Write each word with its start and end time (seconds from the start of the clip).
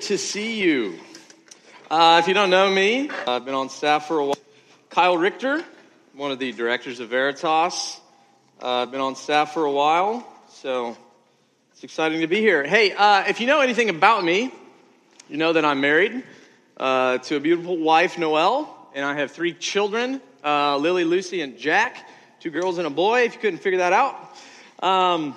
To 0.00 0.16
see 0.16 0.62
you. 0.62 0.98
Uh, 1.90 2.20
if 2.22 2.26
you 2.26 2.32
don't 2.32 2.48
know 2.48 2.70
me, 2.70 3.10
I've 3.26 3.44
been 3.44 3.54
on 3.54 3.68
staff 3.68 4.08
for 4.08 4.18
a 4.18 4.24
while. 4.24 4.38
Kyle 4.88 5.18
Richter, 5.18 5.62
one 6.14 6.30
of 6.30 6.38
the 6.38 6.52
directors 6.52 7.00
of 7.00 7.10
Veritas. 7.10 8.00
Uh, 8.62 8.82
I've 8.82 8.90
been 8.90 9.02
on 9.02 9.14
staff 9.14 9.52
for 9.52 9.66
a 9.66 9.70
while, 9.70 10.26
so 10.48 10.96
it's 11.72 11.84
exciting 11.84 12.22
to 12.22 12.26
be 12.26 12.40
here. 12.40 12.64
Hey, 12.64 12.92
uh, 12.92 13.24
if 13.28 13.40
you 13.40 13.46
know 13.46 13.60
anything 13.60 13.90
about 13.90 14.24
me, 14.24 14.50
you 15.28 15.36
know 15.36 15.52
that 15.52 15.66
I'm 15.66 15.82
married 15.82 16.24
uh, 16.78 17.18
to 17.18 17.36
a 17.36 17.40
beautiful 17.40 17.76
wife, 17.76 18.16
Noelle, 18.16 18.74
and 18.94 19.04
I 19.04 19.14
have 19.14 19.32
three 19.32 19.52
children 19.52 20.22
uh, 20.42 20.78
Lily, 20.78 21.04
Lucy, 21.04 21.42
and 21.42 21.58
Jack, 21.58 22.08
two 22.40 22.50
girls 22.50 22.78
and 22.78 22.86
a 22.86 22.90
boy, 22.90 23.24
if 23.24 23.34
you 23.34 23.40
couldn't 23.40 23.60
figure 23.60 23.78
that 23.80 23.92
out. 23.92 24.16
Um, 24.82 25.36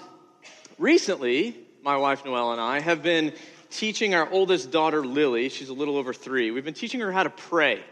recently, 0.80 1.58
my 1.84 1.98
wife 1.98 2.24
Noelle 2.24 2.54
and 2.54 2.62
I 2.62 2.80
have 2.80 3.04
been 3.04 3.34
teaching 3.74 4.14
our 4.14 4.30
oldest 4.30 4.72
daughter 4.72 5.06
Lily, 5.06 5.50
she's 5.50 5.70
a 5.70 5.74
little 5.74 5.98
over 5.98 6.14
three, 6.14 6.52
we've 6.52 6.66
been 6.66 6.74
teaching 6.74 7.00
her 7.00 7.12
how 7.12 7.24
to 7.24 7.30
pray. 7.30 7.84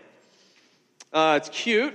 Uh, 1.11 1.39
it's 1.41 1.49
cute 1.49 1.93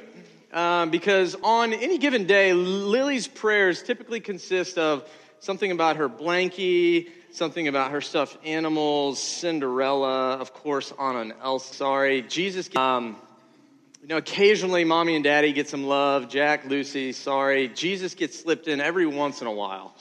um, 0.53 0.91
because 0.91 1.37
on 1.43 1.73
any 1.73 1.99
given 1.99 2.27
day, 2.27 2.53
Lily's 2.53 3.29
prayers 3.29 3.83
typically 3.83 4.21
consist 4.21 4.77
of 4.77 5.09
something 5.41 5.71
about 5.71 5.97
her 5.97 6.09
blankie, 6.09 7.09
something 7.33 7.69
about 7.69 7.93
her 7.93 8.01
stuffed 8.01 8.45
animals, 8.45 9.23
Cinderella, 9.23 10.35
of 10.35 10.53
course, 10.53 10.93
Anna 10.99 11.21
and 11.21 11.35
Elsa. 11.43 11.75
Sorry, 11.75 12.23
Jesus. 12.23 12.75
Um, 12.77 13.17
you 14.03 14.09
know, 14.09 14.17
occasionally 14.17 14.85
mommy 14.85 15.15
and 15.15 15.25
daddy 15.25 15.53
get 15.53 15.69
some 15.69 15.85
love. 15.85 16.29
Jack, 16.29 16.65
Lucy, 16.65 17.13
sorry. 17.13 17.69
Jesus 17.69 18.15
gets 18.15 18.39
slipped 18.39 18.69
in 18.69 18.81
every 18.81 19.07
once 19.07 19.41
in 19.41 19.47
a 19.47 19.53
while. 19.53 19.95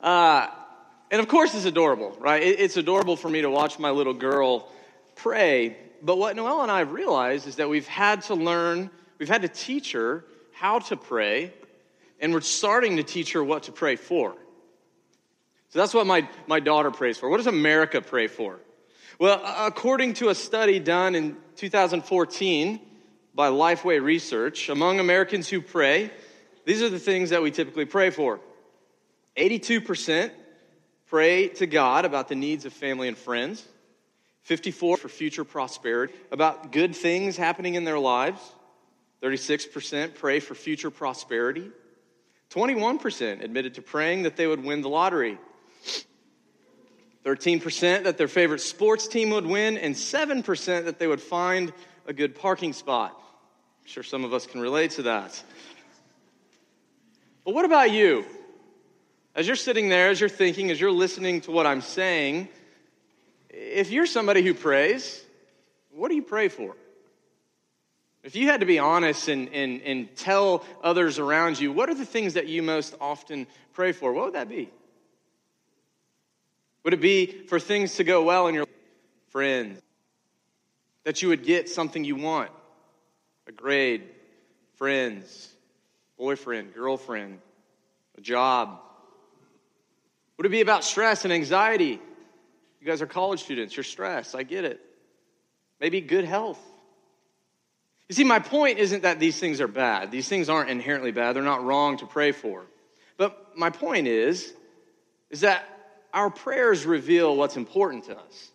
Uh, 0.00 0.48
and 1.10 1.20
of 1.20 1.26
course, 1.26 1.54
it's 1.54 1.64
adorable, 1.64 2.16
right? 2.20 2.42
It's 2.42 2.76
adorable 2.76 3.16
for 3.16 3.28
me 3.28 3.42
to 3.42 3.50
watch 3.50 3.78
my 3.78 3.90
little 3.90 4.14
girl 4.14 4.68
pray. 5.16 5.76
But 6.02 6.18
what 6.18 6.36
Noelle 6.36 6.62
and 6.62 6.70
I 6.70 6.78
have 6.78 6.92
realized 6.92 7.48
is 7.48 7.56
that 7.56 7.68
we've 7.68 7.88
had 7.88 8.22
to 8.22 8.34
learn, 8.34 8.90
we've 9.18 9.28
had 9.28 9.42
to 9.42 9.48
teach 9.48 9.92
her 9.92 10.24
how 10.52 10.78
to 10.78 10.96
pray, 10.96 11.52
and 12.20 12.32
we're 12.32 12.40
starting 12.42 12.96
to 12.96 13.02
teach 13.02 13.32
her 13.32 13.42
what 13.42 13.64
to 13.64 13.72
pray 13.72 13.96
for. 13.96 14.36
So 15.70 15.78
that's 15.78 15.94
what 15.94 16.06
my, 16.06 16.28
my 16.46 16.60
daughter 16.60 16.90
prays 16.90 17.18
for. 17.18 17.28
What 17.28 17.38
does 17.38 17.46
America 17.46 18.00
pray 18.00 18.26
for? 18.26 18.58
Well, 19.18 19.42
according 19.44 20.14
to 20.14 20.28
a 20.28 20.34
study 20.34 20.78
done 20.78 21.14
in 21.14 21.36
2014 21.56 22.80
by 23.34 23.48
Lifeway 23.50 24.02
Research, 24.02 24.68
among 24.68 25.00
Americans 25.00 25.48
who 25.48 25.60
pray, 25.60 26.10
these 26.64 26.82
are 26.82 26.88
the 26.88 26.98
things 26.98 27.30
that 27.30 27.42
we 27.42 27.50
typically 27.50 27.84
pray 27.84 28.10
for 28.10 28.40
82% 29.36 30.30
pray 31.10 31.48
to 31.48 31.66
God 31.66 32.04
about 32.04 32.28
the 32.28 32.36
needs 32.36 32.64
of 32.64 32.72
family 32.72 33.08
and 33.08 33.18
friends, 33.18 33.66
54 34.44 34.96
for 34.96 35.08
future 35.08 35.44
prosperity, 35.44 36.14
about 36.30 36.70
good 36.70 36.94
things 36.94 37.36
happening 37.36 37.74
in 37.74 37.82
their 37.82 37.98
lives, 37.98 38.40
36% 39.20 40.14
pray 40.14 40.38
for 40.38 40.54
future 40.54 40.90
prosperity, 40.90 41.68
21% 42.50 43.42
admitted 43.42 43.74
to 43.74 43.82
praying 43.82 44.22
that 44.22 44.36
they 44.36 44.46
would 44.46 44.64
win 44.64 44.82
the 44.82 44.88
lottery. 44.88 45.36
13% 47.24 48.04
that 48.04 48.16
their 48.16 48.28
favorite 48.28 48.60
sports 48.60 49.06
team 49.06 49.30
would 49.30 49.44
win, 49.44 49.76
and 49.76 49.94
7% 49.94 50.84
that 50.84 50.98
they 50.98 51.06
would 51.06 51.20
find 51.20 51.72
a 52.06 52.12
good 52.12 52.34
parking 52.34 52.72
spot. 52.72 53.10
I'm 53.12 53.86
sure 53.86 54.02
some 54.02 54.24
of 54.24 54.32
us 54.32 54.46
can 54.46 54.60
relate 54.60 54.92
to 54.92 55.02
that. 55.02 55.42
But 57.44 57.52
what 57.52 57.64
about 57.64 57.90
you? 57.90 58.24
As 59.40 59.46
you're 59.46 59.56
sitting 59.56 59.88
there, 59.88 60.10
as 60.10 60.20
you're 60.20 60.28
thinking, 60.28 60.70
as 60.70 60.78
you're 60.78 60.92
listening 60.92 61.40
to 61.40 61.50
what 61.50 61.66
I'm 61.66 61.80
saying, 61.80 62.50
if 63.48 63.90
you're 63.90 64.04
somebody 64.04 64.42
who 64.42 64.52
prays, 64.52 65.24
what 65.94 66.10
do 66.10 66.14
you 66.14 66.20
pray 66.20 66.48
for? 66.48 66.76
If 68.22 68.36
you 68.36 68.48
had 68.48 68.60
to 68.60 68.66
be 68.66 68.78
honest 68.78 69.28
and, 69.28 69.48
and, 69.54 69.80
and 69.80 70.14
tell 70.14 70.62
others 70.82 71.18
around 71.18 71.58
you, 71.58 71.72
what 71.72 71.88
are 71.88 71.94
the 71.94 72.04
things 72.04 72.34
that 72.34 72.48
you 72.48 72.62
most 72.62 72.94
often 73.00 73.46
pray 73.72 73.92
for? 73.92 74.12
What 74.12 74.26
would 74.26 74.34
that 74.34 74.50
be? 74.50 74.68
Would 76.84 76.92
it 76.92 77.00
be 77.00 77.46
for 77.48 77.58
things 77.58 77.94
to 77.94 78.04
go 78.04 78.22
well 78.22 78.46
in 78.46 78.54
your 78.54 78.64
life? 78.64 78.74
friends? 79.30 79.80
That 81.04 81.22
you 81.22 81.28
would 81.28 81.46
get 81.46 81.70
something 81.70 82.04
you 82.04 82.16
want? 82.16 82.50
A 83.46 83.52
grade, 83.52 84.02
friends, 84.74 85.48
boyfriend, 86.18 86.74
girlfriend, 86.74 87.38
a 88.18 88.20
job? 88.20 88.80
Would 90.40 90.46
it 90.46 90.52
be 90.52 90.62
about 90.62 90.84
stress 90.84 91.24
and 91.26 91.34
anxiety? 91.34 92.00
You 92.80 92.86
guys 92.86 93.02
are 93.02 93.06
college 93.06 93.42
students, 93.42 93.76
you're 93.76 93.84
stressed, 93.84 94.34
I 94.34 94.42
get 94.42 94.64
it. 94.64 94.80
Maybe 95.82 96.00
good 96.00 96.24
health. 96.24 96.58
You 98.08 98.14
see, 98.14 98.24
my 98.24 98.38
point 98.38 98.78
isn't 98.78 99.02
that 99.02 99.20
these 99.20 99.38
things 99.38 99.60
are 99.60 99.68
bad. 99.68 100.10
These 100.10 100.30
things 100.30 100.48
aren't 100.48 100.70
inherently 100.70 101.12
bad. 101.12 101.36
They're 101.36 101.42
not 101.42 101.62
wrong 101.62 101.98
to 101.98 102.06
pray 102.06 102.32
for. 102.32 102.64
But 103.18 103.54
my 103.54 103.68
point 103.68 104.06
is, 104.06 104.54
is 105.28 105.42
that 105.42 105.62
our 106.14 106.30
prayers 106.30 106.86
reveal 106.86 107.36
what's 107.36 107.58
important 107.58 108.04
to 108.04 108.16
us. 108.18 108.50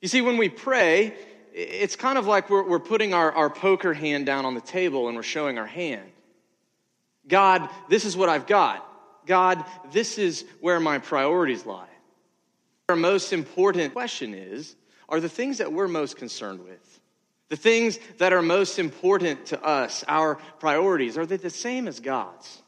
You 0.00 0.08
see, 0.08 0.22
when 0.22 0.38
we 0.38 0.48
pray, 0.48 1.12
it's 1.52 1.94
kind 1.94 2.16
of 2.16 2.26
like 2.26 2.48
we're, 2.48 2.80
putting 2.80 3.12
our, 3.12 3.30
our 3.32 3.50
poker 3.50 3.92
hand 3.92 4.24
down 4.24 4.46
on 4.46 4.54
the 4.54 4.62
table 4.62 5.08
and 5.08 5.16
we're 5.18 5.22
showing 5.22 5.58
our 5.58 5.66
hand. 5.66 6.10
God, 7.28 7.68
this 7.90 8.06
is 8.06 8.16
what 8.16 8.30
I've 8.30 8.46
got. 8.46 8.82
God, 9.26 9.64
this 9.92 10.18
is 10.18 10.44
where 10.60 10.80
my 10.80 10.98
priorities 10.98 11.66
lie. 11.66 11.88
Our 12.88 12.96
most 12.96 13.32
important 13.32 13.92
question 13.92 14.34
is 14.34 14.76
are 15.08 15.20
the 15.20 15.28
things 15.28 15.58
that 15.58 15.72
we're 15.72 15.88
most 15.88 16.16
concerned 16.16 16.64
with, 16.64 17.00
the 17.48 17.56
things 17.56 17.98
that 18.18 18.32
are 18.32 18.42
most 18.42 18.78
important 18.78 19.46
to 19.46 19.62
us, 19.62 20.04
our 20.08 20.36
priorities, 20.58 21.18
are 21.18 21.26
they 21.26 21.36
the 21.36 21.50
same 21.50 21.86
as 21.86 22.00
God's? 22.00 22.62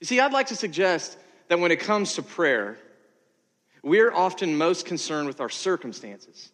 You 0.00 0.06
see, 0.06 0.20
I'd 0.20 0.32
like 0.32 0.48
to 0.48 0.56
suggest 0.56 1.18
that 1.48 1.58
when 1.58 1.70
it 1.70 1.80
comes 1.80 2.14
to 2.14 2.22
prayer, 2.22 2.78
we're 3.82 4.12
often 4.12 4.56
most 4.56 4.86
concerned 4.86 5.28
with 5.28 5.40
our 5.40 5.50
circumstances. 5.50 6.50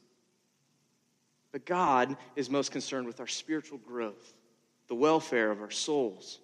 But 1.52 1.64
God 1.64 2.16
is 2.36 2.50
most 2.50 2.72
concerned 2.72 3.06
with 3.06 3.20
our 3.20 3.26
spiritual 3.26 3.78
growth, 3.78 4.34
the 4.88 4.94
welfare 4.94 5.50
of 5.50 5.60
our 5.60 5.70
souls. 5.70 6.38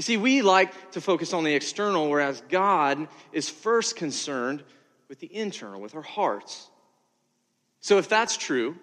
You 0.00 0.02
see, 0.02 0.16
we 0.16 0.40
like 0.40 0.92
to 0.92 1.00
focus 1.02 1.34
on 1.34 1.44
the 1.44 1.52
external, 1.52 2.08
whereas 2.08 2.42
God 2.48 3.06
is 3.32 3.50
first 3.50 3.96
concerned 3.96 4.62
with 5.10 5.20
the 5.20 5.26
internal, 5.26 5.78
with 5.78 5.94
our 5.94 6.00
hearts. 6.00 6.70
So, 7.80 7.98
if 7.98 8.08
that's 8.08 8.38
true, 8.38 8.76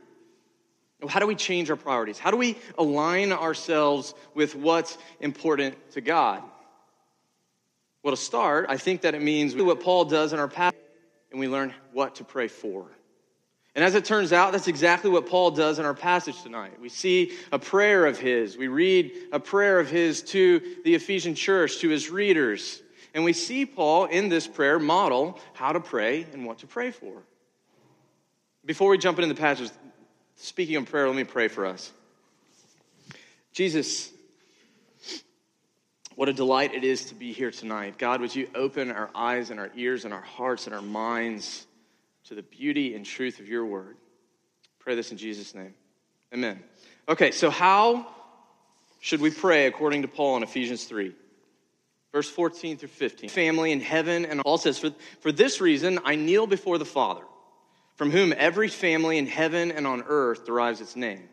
how 1.09 1.19
do 1.19 1.25
we 1.25 1.33
change 1.33 1.71
our 1.71 1.75
priorities? 1.75 2.19
How 2.19 2.29
do 2.29 2.37
we 2.37 2.55
align 2.77 3.31
ourselves 3.31 4.13
with 4.35 4.53
what's 4.53 4.99
important 5.19 5.75
to 5.93 6.01
God? 6.01 6.43
Well, 8.03 8.15
to 8.15 8.21
start, 8.21 8.67
I 8.69 8.77
think 8.77 9.01
that 9.01 9.15
it 9.15 9.21
means 9.23 9.55
what 9.55 9.81
Paul 9.81 10.05
does 10.05 10.33
in 10.33 10.39
our 10.39 10.47
past, 10.47 10.75
and 11.31 11.39
we 11.39 11.47
learn 11.47 11.73
what 11.93 12.13
to 12.17 12.25
pray 12.25 12.47
for. 12.47 12.85
And 13.77 13.85
as 13.85 13.93
it 13.93 14.05
turns 14.05 14.33
out, 14.33 14.53
that's 14.53 14.67
exactly 14.67 15.11
what 15.11 15.27
Paul 15.27 15.51
does 15.51 15.77
in 15.77 15.85
our 15.85 15.93
passage 15.93 16.41
tonight. 16.41 16.81
We 16.81 16.89
see 16.89 17.33
a 17.51 17.59
prayer 17.59 18.07
of 18.07 18.17
his. 18.17 18.57
We 18.57 18.69
read 18.69 19.11
a 19.31 19.39
prayer 19.39 19.79
of 19.79 19.87
his 19.87 20.23
to 20.23 20.59
the 20.83 20.95
Ephesian 20.95 21.35
church, 21.35 21.77
to 21.81 21.89
his 21.89 22.09
readers. 22.09 22.81
And 23.13 23.23
we 23.23 23.33
see 23.33 23.67
Paul 23.67 24.05
in 24.05 24.29
this 24.29 24.47
prayer 24.47 24.79
model 24.79 25.39
how 25.53 25.73
to 25.73 25.79
pray 25.79 26.25
and 26.33 26.43
what 26.43 26.57
to 26.59 26.65
pray 26.65 26.89
for. 26.89 27.21
Before 28.65 28.89
we 28.89 28.97
jump 28.97 29.19
into 29.19 29.31
the 29.31 29.39
passage, 29.39 29.69
speaking 30.37 30.77
of 30.77 30.87
prayer, 30.87 31.05
let 31.05 31.15
me 31.15 31.23
pray 31.23 31.47
for 31.47 31.67
us. 31.67 31.91
Jesus, 33.53 34.09
what 36.15 36.29
a 36.29 36.33
delight 36.33 36.73
it 36.73 36.83
is 36.83 37.05
to 37.05 37.13
be 37.13 37.31
here 37.31 37.51
tonight. 37.51 37.99
God, 37.99 38.21
would 38.21 38.35
you 38.35 38.49
open 38.55 38.89
our 38.89 39.11
eyes 39.13 39.51
and 39.51 39.59
our 39.59 39.69
ears 39.75 40.03
and 40.03 40.15
our 40.15 40.21
hearts 40.21 40.65
and 40.65 40.75
our 40.75 40.81
minds 40.81 41.66
to 42.27 42.35
the 42.35 42.43
beauty 42.43 42.95
and 42.95 43.05
truth 43.05 43.39
of 43.39 43.47
your 43.47 43.65
word? 43.65 43.95
Pray 44.79 44.95
this 44.95 45.11
in 45.11 45.17
Jesus' 45.17 45.55
name. 45.55 45.73
Amen. 46.33 46.61
Okay, 47.07 47.31
so 47.31 47.49
how 47.49 48.07
should 48.99 49.21
we 49.21 49.31
pray 49.31 49.65
according 49.65 50.01
to 50.01 50.07
Paul 50.07 50.37
in 50.37 50.43
Ephesians 50.43 50.83
3? 50.85 51.13
Verse 52.11 52.29
14 52.29 52.77
through 52.77 52.89
15. 52.89 53.29
Family 53.29 53.71
in 53.71 53.79
heaven, 53.79 54.25
and 54.25 54.41
all 54.41 54.57
says, 54.57 54.77
for, 54.77 54.91
for 55.21 55.31
this 55.31 55.61
reason 55.61 55.99
I 56.03 56.15
kneel 56.15 56.47
before 56.47 56.77
the 56.77 56.85
Father, 56.85 57.23
from 57.95 58.11
whom 58.11 58.33
every 58.35 58.67
family 58.67 59.17
in 59.17 59.25
heaven 59.25 59.71
and 59.71 59.87
on 59.87 60.03
earth 60.07 60.45
derives 60.45 60.81
its 60.81 60.95
name. 60.95 61.29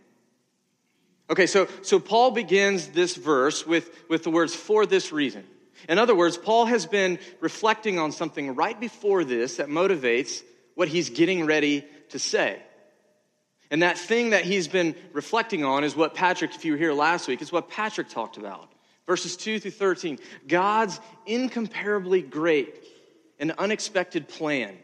Okay, 1.30 1.46
so, 1.46 1.66
so 1.82 1.98
Paul 1.98 2.32
begins 2.32 2.88
this 2.88 3.16
verse 3.16 3.66
with, 3.66 3.90
with 4.08 4.24
the 4.24 4.30
words, 4.30 4.54
for 4.54 4.84
this 4.84 5.10
reason. 5.10 5.44
In 5.88 5.98
other 5.98 6.14
words, 6.14 6.36
Paul 6.36 6.66
has 6.66 6.86
been 6.86 7.18
reflecting 7.40 7.98
on 7.98 8.12
something 8.12 8.54
right 8.54 8.78
before 8.78 9.24
this 9.24 9.56
that 9.56 9.68
motivates 9.68 10.42
what 10.74 10.88
he's 10.88 11.10
getting 11.10 11.46
ready 11.46 11.84
to 12.10 12.18
say. 12.18 12.60
And 13.70 13.82
that 13.82 13.98
thing 13.98 14.30
that 14.30 14.44
he's 14.44 14.68
been 14.68 14.94
reflecting 15.12 15.64
on 15.64 15.84
is 15.84 15.96
what 15.96 16.14
Patrick, 16.14 16.54
if 16.54 16.64
you 16.64 16.72
were 16.72 16.78
here 16.78 16.92
last 16.92 17.26
week, 17.26 17.42
is 17.42 17.50
what 17.50 17.70
Patrick 17.70 18.08
talked 18.08 18.36
about. 18.36 18.70
Verses 19.06 19.36
2 19.36 19.58
through 19.58 19.70
13. 19.70 20.18
God's 20.46 21.00
incomparably 21.26 22.22
great 22.22 22.84
an 23.38 23.52
unexpected 23.58 24.28
plan. 24.28 24.76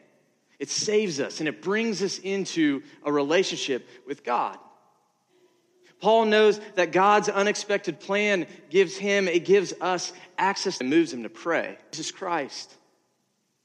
It 0.58 0.70
saves 0.70 1.20
us 1.20 1.40
and 1.40 1.48
it 1.48 1.62
brings 1.62 2.02
us 2.02 2.18
into 2.18 2.82
a 3.04 3.12
relationship 3.12 3.88
with 4.06 4.24
God. 4.24 4.58
Paul 6.00 6.26
knows 6.26 6.60
that 6.76 6.92
God's 6.92 7.28
unexpected 7.28 8.00
plan 8.00 8.46
gives 8.70 8.96
him, 8.96 9.28
it 9.28 9.44
gives 9.44 9.74
us 9.80 10.12
access 10.38 10.80
and 10.80 10.88
moves 10.88 11.12
him 11.12 11.22
to 11.22 11.28
pray. 11.28 11.78
Jesus 11.92 12.10
Christ. 12.10 12.74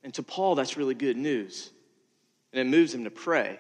And 0.04 0.14
to 0.16 0.24
Paul, 0.24 0.56
that's 0.56 0.78
really 0.78 0.96
good 0.96 1.18
news. 1.18 1.72
And 2.56 2.70
it 2.70 2.72
moves 2.72 2.94
him 2.94 3.04
to 3.04 3.12
pray. 3.12 3.60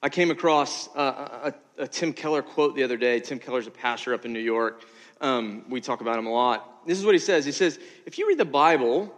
I 0.00 0.08
came 0.08 0.30
across 0.30 0.88
a, 0.94 1.00
a, 1.00 1.54
a 1.78 1.88
Tim 1.88 2.12
Keller 2.12 2.40
quote 2.40 2.76
the 2.76 2.84
other 2.84 2.96
day. 2.96 3.18
Tim 3.18 3.40
Keller's 3.40 3.66
a 3.66 3.72
pastor 3.72 4.14
up 4.14 4.24
in 4.24 4.32
New 4.32 4.38
York. 4.38 4.84
Um, 5.20 5.64
we 5.68 5.80
talk 5.80 6.00
about 6.00 6.20
him 6.20 6.26
a 6.28 6.32
lot. 6.32 6.86
This 6.86 7.00
is 7.00 7.04
what 7.04 7.16
he 7.16 7.18
says 7.18 7.44
He 7.44 7.50
says, 7.50 7.80
If 8.06 8.16
you 8.16 8.28
read 8.28 8.38
the 8.38 8.44
Bible 8.44 9.12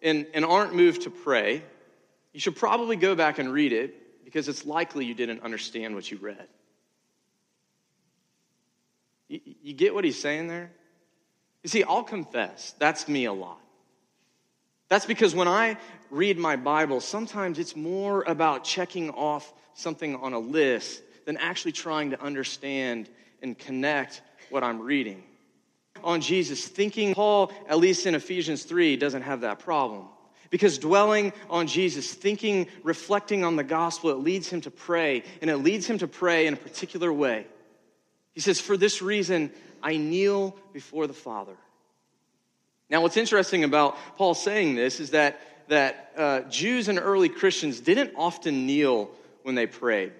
and, 0.00 0.28
and 0.32 0.44
aren't 0.44 0.76
moved 0.76 1.02
to 1.02 1.10
pray, 1.10 1.64
you 2.32 2.38
should 2.38 2.54
probably 2.54 2.94
go 2.94 3.16
back 3.16 3.40
and 3.40 3.52
read 3.52 3.72
it 3.72 4.24
because 4.24 4.46
it's 4.46 4.64
likely 4.64 5.04
you 5.04 5.14
didn't 5.14 5.42
understand 5.42 5.96
what 5.96 6.08
you 6.08 6.18
read. 6.18 6.46
You, 9.26 9.40
you 9.44 9.74
get 9.74 9.92
what 9.92 10.04
he's 10.04 10.20
saying 10.20 10.46
there? 10.46 10.70
You 11.64 11.68
see, 11.68 11.82
I'll 11.82 12.04
confess, 12.04 12.76
that's 12.78 13.08
me 13.08 13.24
a 13.24 13.32
lot. 13.32 13.58
That's 14.88 15.06
because 15.06 15.34
when 15.34 15.48
I 15.48 15.76
read 16.10 16.38
my 16.38 16.56
Bible, 16.56 17.00
sometimes 17.00 17.58
it's 17.58 17.74
more 17.74 18.22
about 18.26 18.64
checking 18.64 19.10
off 19.10 19.52
something 19.74 20.16
on 20.16 20.32
a 20.32 20.38
list 20.38 21.02
than 21.24 21.36
actually 21.36 21.72
trying 21.72 22.10
to 22.10 22.22
understand 22.22 23.08
and 23.42 23.58
connect 23.58 24.22
what 24.50 24.62
I'm 24.62 24.80
reading. 24.80 25.24
On 26.04 26.20
Jesus, 26.20 26.66
thinking, 26.68 27.14
Paul, 27.14 27.52
at 27.68 27.78
least 27.78 28.06
in 28.06 28.14
Ephesians 28.14 28.62
3, 28.62 28.96
doesn't 28.96 29.22
have 29.22 29.40
that 29.40 29.58
problem. 29.58 30.06
Because 30.50 30.78
dwelling 30.78 31.32
on 31.50 31.66
Jesus, 31.66 32.14
thinking, 32.14 32.68
reflecting 32.84 33.44
on 33.44 33.56
the 33.56 33.64
gospel, 33.64 34.10
it 34.10 34.18
leads 34.18 34.48
him 34.48 34.60
to 34.60 34.70
pray, 34.70 35.24
and 35.40 35.50
it 35.50 35.56
leads 35.58 35.86
him 35.86 35.98
to 35.98 36.06
pray 36.06 36.46
in 36.46 36.54
a 36.54 36.56
particular 36.56 37.12
way. 37.12 37.46
He 38.32 38.40
says, 38.40 38.60
For 38.60 38.76
this 38.76 39.02
reason, 39.02 39.50
I 39.82 39.96
kneel 39.96 40.56
before 40.72 41.06
the 41.06 41.14
Father. 41.14 41.56
Now, 42.88 43.02
what's 43.02 43.16
interesting 43.16 43.64
about 43.64 43.96
Paul 44.16 44.34
saying 44.34 44.76
this 44.76 45.00
is 45.00 45.10
that, 45.10 45.40
that 45.68 46.12
uh, 46.16 46.40
Jews 46.42 46.88
and 46.88 46.98
early 46.98 47.28
Christians 47.28 47.80
didn't 47.80 48.12
often 48.16 48.66
kneel 48.66 49.10
when 49.42 49.54
they 49.54 49.66
prayed. 49.66 50.12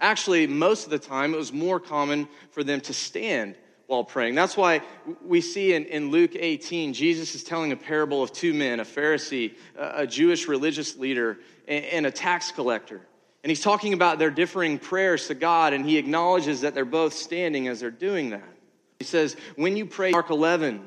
Actually, 0.00 0.46
most 0.46 0.84
of 0.84 0.90
the 0.90 0.98
time, 0.98 1.34
it 1.34 1.36
was 1.36 1.52
more 1.52 1.80
common 1.80 2.28
for 2.50 2.64
them 2.64 2.80
to 2.82 2.92
stand 2.92 3.56
while 3.86 4.04
praying. 4.04 4.34
That's 4.34 4.56
why 4.56 4.82
we 5.24 5.40
see 5.40 5.74
in, 5.74 5.84
in 5.86 6.10
Luke 6.10 6.32
18, 6.34 6.94
Jesus 6.94 7.34
is 7.34 7.44
telling 7.44 7.72
a 7.72 7.76
parable 7.76 8.22
of 8.22 8.32
two 8.32 8.54
men 8.54 8.80
a 8.80 8.84
Pharisee, 8.84 9.54
a, 9.76 10.02
a 10.02 10.06
Jewish 10.06 10.48
religious 10.48 10.96
leader, 10.96 11.38
and, 11.68 11.84
and 11.84 12.06
a 12.06 12.10
tax 12.10 12.52
collector. 12.52 13.00
And 13.42 13.50
he's 13.50 13.60
talking 13.60 13.92
about 13.92 14.18
their 14.18 14.30
differing 14.30 14.78
prayers 14.78 15.26
to 15.26 15.34
God, 15.34 15.72
and 15.72 15.84
he 15.84 15.98
acknowledges 15.98 16.60
that 16.60 16.74
they're 16.74 16.84
both 16.84 17.12
standing 17.12 17.66
as 17.66 17.80
they're 17.80 17.90
doing 17.90 18.30
that. 18.30 18.48
He 19.00 19.04
says, 19.04 19.36
When 19.56 19.76
you 19.76 19.84
pray, 19.84 20.12
Mark 20.12 20.30
11, 20.30 20.80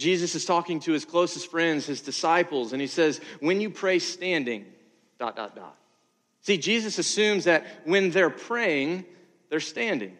Jesus 0.00 0.34
is 0.34 0.46
talking 0.46 0.80
to 0.80 0.92
his 0.92 1.04
closest 1.04 1.50
friends, 1.50 1.84
his 1.84 2.00
disciples, 2.00 2.72
and 2.72 2.80
he 2.80 2.86
says, 2.86 3.20
When 3.40 3.60
you 3.60 3.68
pray 3.68 3.98
standing, 3.98 4.64
dot, 5.18 5.36
dot, 5.36 5.54
dot. 5.54 5.76
See, 6.40 6.56
Jesus 6.56 6.98
assumes 6.98 7.44
that 7.44 7.66
when 7.84 8.10
they're 8.10 8.30
praying, 8.30 9.04
they're 9.50 9.60
standing. 9.60 10.16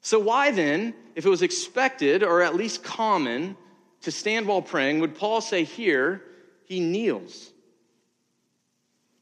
So, 0.00 0.18
why 0.18 0.50
then, 0.50 0.94
if 1.14 1.24
it 1.24 1.28
was 1.28 1.42
expected 1.42 2.24
or 2.24 2.42
at 2.42 2.56
least 2.56 2.82
common 2.82 3.56
to 4.02 4.10
stand 4.10 4.48
while 4.48 4.62
praying, 4.62 4.98
would 4.98 5.14
Paul 5.14 5.40
say 5.40 5.62
here 5.62 6.22
he 6.64 6.80
kneels? 6.80 7.52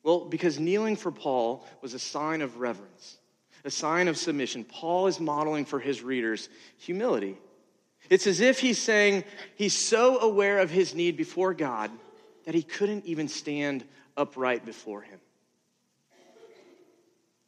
Well, 0.03 0.25
because 0.25 0.59
kneeling 0.59 0.97
for 0.97 1.13
Paul 1.13 1.67
was 1.83 1.93
a 1.93 1.99
sign 1.99 2.41
of 2.41 2.61
reverence, 2.61 3.19
a 3.63 3.71
sign 3.71 4.09
of 4.09 4.17
submission. 4.17 4.65
Paul 4.65 5.07
is 5.07 5.21
modeling 5.21 5.67
for 5.67 5.81
his 5.81 6.03
readers 6.03 6.49
humility. 6.79 7.37
It's 8.11 8.27
as 8.27 8.41
if 8.41 8.61
he's 8.61 8.81
saying 8.81 9.25
he's 9.57 9.77
so 9.77 10.19
aware 10.19 10.59
of 10.59 10.71
his 10.71 10.95
need 10.95 11.17
before 11.17 11.55
God 11.55 11.91
that 12.45 12.55
he 12.55 12.63
couldn't 12.63 13.07
even 13.07 13.29
stand 13.29 13.85
upright 14.17 14.65
before 14.65 15.03
him. 15.03 15.21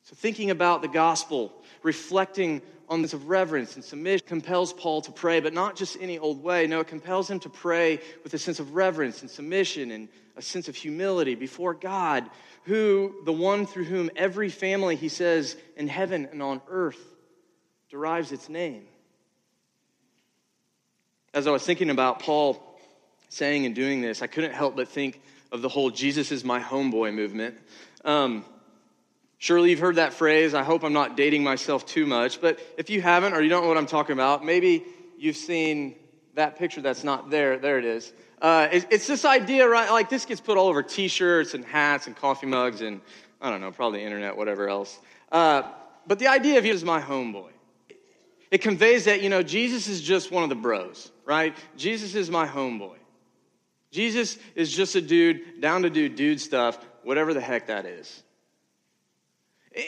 So, 0.05 0.15
thinking 0.15 0.51
about 0.51 0.83
the 0.83 0.89
gospel, 0.89 1.53
reflecting 1.83 2.63
on 2.89 3.03
this 3.03 3.13
of 3.13 3.29
reverence 3.29 3.75
and 3.75 3.85
submission 3.85 4.27
compels 4.27 4.73
Paul 4.73 5.01
to 5.03 5.13
pray, 5.13 5.41
but 5.41 5.53
not 5.53 5.75
just 5.75 5.97
any 6.01 6.19
old 6.19 6.43
way. 6.43 6.67
No, 6.69 6.81
it 6.81 6.87
compels 6.87 7.29
him 7.29 7.41
to 7.41 7.49
pray 7.49 8.01
with 8.23 8.33
a 8.33 8.39
sense 8.39 8.61
of 8.61 8.75
reverence 8.75 9.23
and 9.23 9.31
submission 9.31 9.91
and 9.91 10.09
a 10.37 10.43
sense 10.43 10.69
of 10.69 10.77
humility 10.77 11.35
before 11.35 11.75
God, 11.75 12.31
who, 12.65 13.17
the 13.25 13.33
one 13.33 13.67
through 13.67 13.85
whom 13.85 14.11
every 14.15 14.49
family, 14.49 14.95
he 14.95 15.09
says, 15.09 15.57
in 15.77 15.89
heaven 15.89 16.29
and 16.31 16.43
on 16.43 16.61
earth 16.69 17.03
derives 17.91 18.31
its 18.33 18.49
name. 18.49 18.87
As 21.37 21.47
I 21.47 21.51
was 21.51 21.63
thinking 21.63 21.91
about 21.91 22.21
Paul 22.21 22.81
saying 23.29 23.67
and 23.67 23.75
doing 23.75 24.01
this, 24.01 24.23
I 24.23 24.27
couldn't 24.27 24.55
help 24.55 24.75
but 24.75 24.89
think 24.89 25.21
of 25.53 25.61
the 25.61 25.69
whole 25.69 25.91
Jesus 25.91 26.33
is 26.33 26.45
my 26.45 26.61
homeboy 26.61 27.13
movement. 27.13 27.59
Um, 28.07 28.43
Surely 29.37 29.69
you've 29.69 29.81
heard 29.81 29.97
that 29.97 30.15
phrase. 30.15 30.55
I 30.55 30.63
hope 30.63 30.83
I'm 30.83 30.95
not 30.95 31.15
dating 31.15 31.45
myself 31.45 31.85
too 31.85 32.07
much. 32.07 32.41
But 32.41 32.59
if 32.79 32.89
you 32.89 33.03
haven't 33.03 33.35
or 33.35 33.43
you 33.43 33.51
don't 33.51 33.65
know 33.65 33.69
what 33.69 33.77
I'm 33.77 33.87
talking 33.87 34.15
about, 34.15 34.47
maybe 34.47 34.83
you've 35.19 35.37
seen 35.37 35.97
that 36.37 36.59
picture 36.59 36.81
that's 36.81 37.05
not 37.05 37.29
there. 37.29 37.59
There 37.59 37.79
it 37.79 37.85
is. 37.85 38.15
Uh, 38.41 38.69
it's, 38.73 38.87
it's, 38.89 39.07
this 39.07 39.27
idea, 39.27 39.69
right? 39.69 39.91
Like 39.91 40.09
this 40.09 40.25
gets 40.25 40.41
put 40.41 40.57
all 40.57 40.69
over 40.69 40.83
t 40.83 41.07
shirts 41.07 41.53
and 41.53 41.67
hats 41.67 42.07
and 42.07 42.17
coffee 42.17 42.47
mugs 42.47 42.81
and 42.81 43.03
I 43.43 43.51
don't 43.51 43.61
know, 43.61 43.73
probably 43.73 44.03
internet, 44.03 44.39
whatever 44.39 44.71
else. 44.71 44.99
Uh, 45.31 45.65
but 46.07 46.19
the 46.19 46.29
idea 46.29 46.57
of 46.57 46.65
you 46.65 46.73
is 46.73 46.83
my 46.83 47.03
homeboy. 47.03 47.51
It 48.51 48.63
conveys 48.63 49.05
that, 49.05 49.21
you 49.21 49.29
know, 49.29 49.43
Jesus 49.43 49.87
is 49.87 50.01
just 50.01 50.31
one 50.31 50.43
of 50.43 50.49
the 50.49 50.55
bros, 50.55 51.13
right? 51.27 51.55
Jesus 51.77 52.15
is 52.15 52.31
my 52.31 52.47
homeboy. 52.47 52.97
Jesus 53.91 54.39
is 54.55 54.73
just 54.73 54.95
a 54.95 55.01
dude 55.01 55.61
down 55.61 55.83
to 55.83 55.91
do 55.91 56.09
dude 56.09 56.41
stuff, 56.41 56.79
whatever 57.03 57.35
the 57.35 57.41
heck 57.41 57.67
that 57.67 57.85
is. 57.85 58.23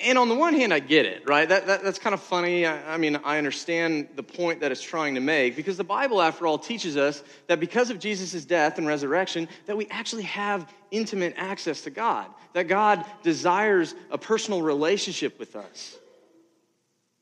And 0.04 0.18
on 0.18 0.28
the 0.28 0.34
one 0.34 0.52
hand, 0.52 0.74
I 0.74 0.80
get 0.80 1.06
it, 1.06 1.26
right? 1.26 1.48
That, 1.48 1.66
that 1.66 1.82
that's 1.82 1.98
kind 1.98 2.12
of 2.12 2.20
funny. 2.20 2.66
I, 2.66 2.94
I, 2.94 2.96
mean, 2.98 3.16
I 3.24 3.38
understand 3.38 4.08
the 4.16 4.22
point 4.22 4.60
that 4.60 4.70
it's 4.70 4.82
trying 4.82 5.14
to 5.14 5.20
make 5.20 5.56
because 5.56 5.78
the 5.78 5.84
Bible, 5.84 6.20
after 6.20 6.46
all, 6.46 6.58
teaches 6.58 6.98
us 6.98 7.22
that 7.46 7.58
because 7.58 7.88
of 7.88 7.98
Jesus' 7.98 8.44
death 8.44 8.76
and 8.76 8.86
resurrection, 8.86 9.48
that 9.64 9.78
we 9.78 9.86
actually 9.86 10.24
have 10.24 10.70
intimate 10.90 11.34
access 11.38 11.82
to 11.82 11.90
God, 11.90 12.26
that 12.52 12.64
God 12.64 13.02
desires 13.22 13.94
a 14.10 14.18
personal 14.18 14.60
relationship 14.60 15.38
with 15.38 15.56
us. 15.56 15.96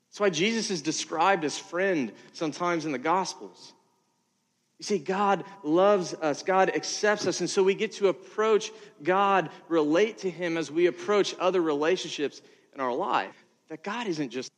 That's 0.08 0.18
why 0.18 0.30
Jesus 0.30 0.72
is 0.72 0.82
described 0.82 1.44
as 1.44 1.56
friend 1.56 2.10
sometimes 2.32 2.84
in 2.84 2.90
the 2.90 2.98
Gospels. 2.98 3.74
You 4.78 4.84
see, 4.84 4.98
God 4.98 5.44
loves 5.62 6.12
us, 6.14 6.42
God 6.42 6.70
accepts 6.74 7.26
us, 7.26 7.40
and 7.40 7.48
so 7.48 7.62
we 7.62 7.74
get 7.74 7.92
to 7.92 8.08
approach 8.08 8.70
God, 9.02 9.48
relate 9.68 10.18
to 10.18 10.30
Him 10.30 10.56
as 10.56 10.70
we 10.70 10.86
approach 10.86 11.34
other 11.40 11.62
relationships 11.62 12.42
in 12.74 12.80
our 12.80 12.92
life. 12.92 13.34
That 13.68 13.82
God 13.82 14.06
isn't 14.06 14.30
just. 14.30 14.52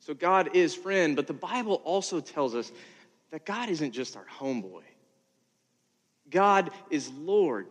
So 0.00 0.14
God 0.14 0.54
is 0.54 0.74
friend, 0.74 1.16
but 1.16 1.26
the 1.26 1.32
Bible 1.32 1.80
also 1.84 2.20
tells 2.20 2.54
us 2.54 2.70
that 3.30 3.46
God 3.46 3.70
isn't 3.70 3.92
just 3.92 4.16
our 4.16 4.26
homeboy. 4.38 4.82
God 6.28 6.70
is 6.90 7.10
Lord. 7.10 7.68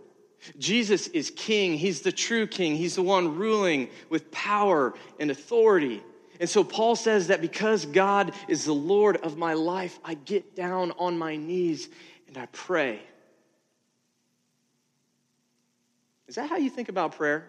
Jesus 0.58 1.08
is 1.08 1.32
king. 1.36 1.78
He's 1.78 2.02
the 2.02 2.12
true 2.12 2.48
king. 2.48 2.76
He's 2.76 2.96
the 2.96 3.04
one 3.04 3.36
ruling 3.38 3.90
with 4.10 4.32
power 4.32 4.94
and 5.20 5.30
authority. 5.30 6.02
And 6.42 6.50
so 6.50 6.64
Paul 6.64 6.96
says 6.96 7.28
that 7.28 7.40
because 7.40 7.86
God 7.86 8.34
is 8.48 8.66
the 8.66 8.74
Lord 8.74 9.18
of 9.18 9.38
my 9.38 9.54
life, 9.54 10.00
I 10.04 10.16
get 10.16 10.56
down 10.56 10.92
on 10.98 11.20
my 11.20 11.36
knees 11.36 11.88
and 12.28 12.36
I 12.36 12.48
pray. 12.48 13.00
Is 16.28 16.36
that 16.36 16.50
how 16.50 16.58
you 16.58 16.72
think 16.72 16.90
about 16.90 17.16
prayer? 17.16 17.48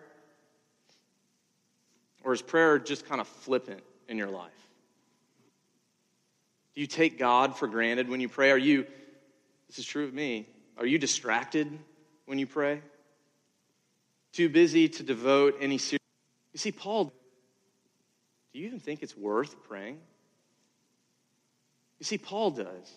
Or 2.23 2.35
is 2.35 2.43
prayer 2.43 2.79
just 2.79 3.07
kind 3.07 3.19
of 3.19 3.27
flippant 3.27 3.83
in 4.09 4.19
your 4.19 4.29
life? 4.29 4.51
Do 6.75 6.83
you 6.83 6.87
take 6.87 7.19
God 7.19 7.57
for 7.57 7.69
granted 7.69 8.11
when 8.11 8.21
you 8.21 8.29
pray? 8.29 8.51
Are 8.51 8.59
you, 8.59 8.87
this 9.69 9.79
is 9.79 9.87
true 9.87 10.05
of 10.05 10.13
me, 10.13 10.47
are 10.77 10.87
you 10.87 10.99
distracted 10.99 11.79
when 12.27 12.39
you 12.39 12.47
pray? 12.47 12.83
Too 14.35 14.51
busy 14.51 14.87
to 14.91 15.03
devote 15.03 15.57
any 15.61 15.79
serious. 15.79 15.99
You 16.53 16.59
see, 16.59 16.73
Paul, 16.73 17.11
do 18.53 18.59
you 18.59 18.67
even 18.67 18.81
think 18.81 19.03
it's 19.03 19.17
worth 19.17 19.63
praying? 19.65 19.99
You 21.99 22.05
see, 22.05 22.19
Paul 22.19 22.51
does. 22.51 22.93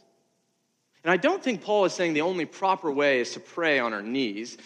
And 1.03 1.11
I 1.11 1.17
don't 1.17 1.41
think 1.43 1.61
Paul 1.61 1.85
is 1.85 1.93
saying 1.93 2.13
the 2.13 2.21
only 2.21 2.45
proper 2.45 2.91
way 2.91 3.19
is 3.19 3.31
to 3.33 3.39
pray 3.39 3.77
on 3.77 3.93
our 3.93 4.01
knees. 4.01 4.57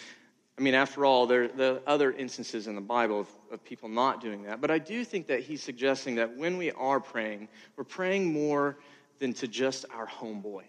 I 0.58 0.62
mean, 0.62 0.74
after 0.74 1.04
all, 1.04 1.26
there, 1.26 1.48
there 1.48 1.74
are 1.74 1.80
other 1.86 2.12
instances 2.12 2.66
in 2.66 2.74
the 2.74 2.80
Bible 2.80 3.20
of, 3.20 3.28
of 3.52 3.62
people 3.62 3.88
not 3.88 4.20
doing 4.20 4.42
that. 4.44 4.60
But 4.60 4.70
I 4.70 4.78
do 4.78 5.04
think 5.04 5.26
that 5.26 5.40
he's 5.40 5.62
suggesting 5.62 6.14
that 6.16 6.36
when 6.36 6.56
we 6.56 6.70
are 6.72 6.98
praying, 6.98 7.48
we're 7.76 7.84
praying 7.84 8.32
more 8.32 8.78
than 9.18 9.32
to 9.34 9.46
just 9.46 9.84
our 9.94 10.06
homeboy. 10.06 10.64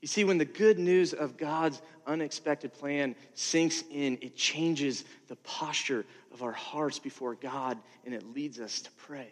You 0.00 0.08
see, 0.08 0.24
when 0.24 0.38
the 0.38 0.44
good 0.44 0.78
news 0.78 1.14
of 1.14 1.36
God's 1.36 1.80
unexpected 2.06 2.72
plan 2.72 3.16
sinks 3.34 3.84
in, 3.90 4.18
it 4.20 4.36
changes 4.36 5.04
the 5.28 5.36
posture 5.36 6.04
of 6.34 6.42
our 6.42 6.52
hearts 6.52 6.98
before 6.98 7.36
God 7.36 7.78
and 8.04 8.12
it 8.12 8.34
leads 8.34 8.60
us 8.60 8.82
to 8.82 8.90
pray. 9.06 9.28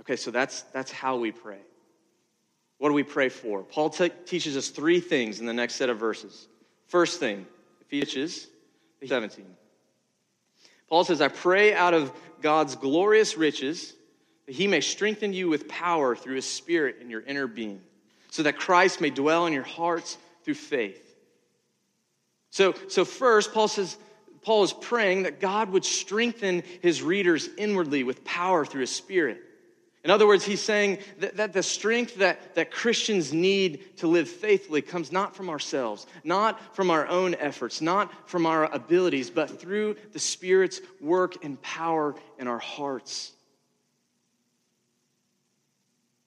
Okay, 0.00 0.16
so 0.16 0.30
that's, 0.30 0.62
that's 0.62 0.90
how 0.90 1.16
we 1.16 1.32
pray. 1.32 1.60
What 2.78 2.88
do 2.88 2.94
we 2.94 3.04
pray 3.04 3.28
for? 3.28 3.62
Paul 3.62 3.90
te- 3.90 4.10
teaches 4.26 4.56
us 4.56 4.68
three 4.68 5.00
things 5.00 5.40
in 5.40 5.46
the 5.46 5.52
next 5.52 5.76
set 5.76 5.88
of 5.88 5.98
verses. 5.98 6.48
First 6.88 7.20
thing, 7.20 7.46
Ephesians 7.82 8.48
17. 9.06 9.44
Paul 10.88 11.04
says, 11.04 11.20
I 11.20 11.28
pray 11.28 11.74
out 11.74 11.94
of 11.94 12.12
God's 12.40 12.76
glorious 12.76 13.36
riches 13.36 13.94
that 14.46 14.54
he 14.54 14.66
may 14.66 14.80
strengthen 14.80 15.32
you 15.32 15.48
with 15.48 15.68
power 15.68 16.16
through 16.16 16.36
his 16.36 16.46
spirit 16.46 16.96
in 17.00 17.10
your 17.10 17.20
inner 17.22 17.46
being 17.46 17.80
so 18.30 18.42
that 18.44 18.56
Christ 18.56 19.00
may 19.00 19.10
dwell 19.10 19.46
in 19.46 19.52
your 19.52 19.62
hearts 19.62 20.18
through 20.44 20.54
faith. 20.54 21.04
So, 22.50 22.74
so 22.88 23.04
first, 23.04 23.52
Paul 23.52 23.68
says, 23.68 23.96
Paul 24.42 24.64
is 24.64 24.72
praying 24.72 25.24
that 25.24 25.40
God 25.40 25.70
would 25.70 25.84
strengthen 25.84 26.62
his 26.82 27.02
readers 27.02 27.48
inwardly 27.56 28.04
with 28.04 28.24
power 28.24 28.64
through 28.64 28.82
his 28.82 28.94
spirit. 28.94 29.42
In 30.04 30.10
other 30.10 30.26
words, 30.26 30.44
he's 30.44 30.62
saying 30.62 30.98
that, 31.18 31.36
that, 31.36 31.52
the 31.52 31.62
strength 31.62 32.16
that, 32.16 32.54
that 32.54 32.70
Christians 32.70 33.32
need 33.32 33.96
to 33.98 34.06
live 34.06 34.28
faithfully 34.28 34.80
comes 34.80 35.10
not 35.10 35.34
from 35.34 35.50
ourselves, 35.50 36.06
not 36.22 36.74
from 36.74 36.90
our 36.90 37.06
own 37.08 37.34
efforts, 37.34 37.80
not 37.80 38.12
from 38.28 38.46
our 38.46 38.72
abilities, 38.72 39.28
but 39.28 39.60
through 39.60 39.96
the 40.12 40.18
Spirit's 40.18 40.80
work 41.00 41.44
and 41.44 41.60
power 41.62 42.14
in 42.38 42.46
our 42.46 42.60
hearts. 42.60 43.32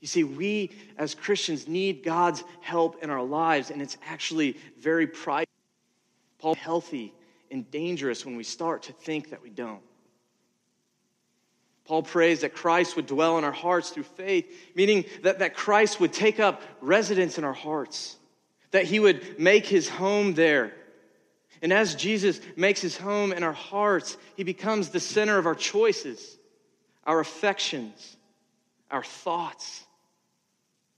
You 0.01 0.07
see, 0.07 0.25
we 0.25 0.71
as 0.97 1.15
Christians 1.15 1.67
need 1.67 2.03
God's 2.03 2.43
help 2.59 3.01
in 3.03 3.09
our 3.09 3.23
lives, 3.23 3.71
and 3.71 3.81
it's 3.81 3.97
actually 4.05 4.57
very 4.79 5.07
prideful, 5.07 5.47
Paul, 6.39 6.55
healthy 6.55 7.13
and 7.51 7.69
dangerous 7.69 8.25
when 8.25 8.35
we 8.35 8.43
start 8.43 8.83
to 8.83 8.93
think 8.93 9.29
that 9.29 9.41
we 9.43 9.49
don't. 9.49 9.81
Paul 11.85 12.03
prays 12.03 12.41
that 12.41 12.53
Christ 12.53 12.95
would 12.95 13.07
dwell 13.07 13.37
in 13.37 13.43
our 13.43 13.51
hearts 13.51 13.89
through 13.89 14.03
faith, 14.03 14.49
meaning 14.75 15.05
that, 15.23 15.39
that 15.39 15.55
Christ 15.55 15.99
would 15.99 16.13
take 16.13 16.39
up 16.39 16.61
residence 16.79 17.37
in 17.37 17.43
our 17.43 17.53
hearts, 17.53 18.17
that 18.71 18.85
he 18.85 18.99
would 18.99 19.39
make 19.39 19.65
his 19.65 19.89
home 19.89 20.33
there. 20.33 20.73
And 21.61 21.73
as 21.73 21.95
Jesus 21.95 22.39
makes 22.55 22.81
his 22.81 22.97
home 22.97 23.33
in 23.33 23.43
our 23.43 23.51
hearts, 23.53 24.17
he 24.37 24.43
becomes 24.43 24.89
the 24.89 24.99
center 24.99 25.37
of 25.37 25.45
our 25.45 25.55
choices, 25.55 26.37
our 27.05 27.19
affections, 27.19 28.15
our 28.89 29.03
thoughts, 29.03 29.83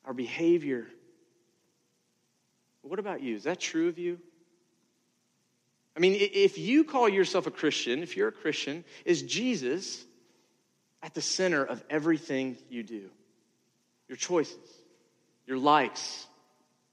our 0.05 0.13
behavior. 0.13 0.87
What 2.81 2.99
about 2.99 3.21
you? 3.21 3.35
Is 3.35 3.43
that 3.43 3.59
true 3.59 3.87
of 3.87 3.97
you? 3.97 4.19
I 5.95 5.99
mean, 5.99 6.15
if 6.19 6.57
you 6.57 6.83
call 6.83 7.07
yourself 7.07 7.45
a 7.45 7.51
Christian, 7.51 8.01
if 8.01 8.17
you're 8.17 8.29
a 8.29 8.33
Christian, 8.33 8.83
is 9.05 9.21
Jesus 9.21 10.03
at 11.03 11.13
the 11.13 11.21
center 11.21 11.63
of 11.63 11.83
everything 11.89 12.57
you 12.69 12.81
do? 12.81 13.09
Your 14.07 14.17
choices, 14.17 14.57
your 15.45 15.57
likes, 15.57 16.25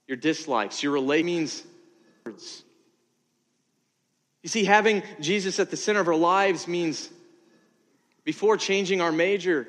your 0.06 0.16
dislikes, 0.16 0.82
your 0.82 0.92
relations. 0.92 1.64
You 4.42 4.48
see, 4.48 4.64
having 4.64 5.02
Jesus 5.20 5.58
at 5.60 5.70
the 5.70 5.76
center 5.76 6.00
of 6.00 6.08
our 6.08 6.14
lives 6.14 6.68
means 6.68 7.08
before 8.24 8.56
changing 8.56 9.00
our 9.00 9.12
major, 9.12 9.66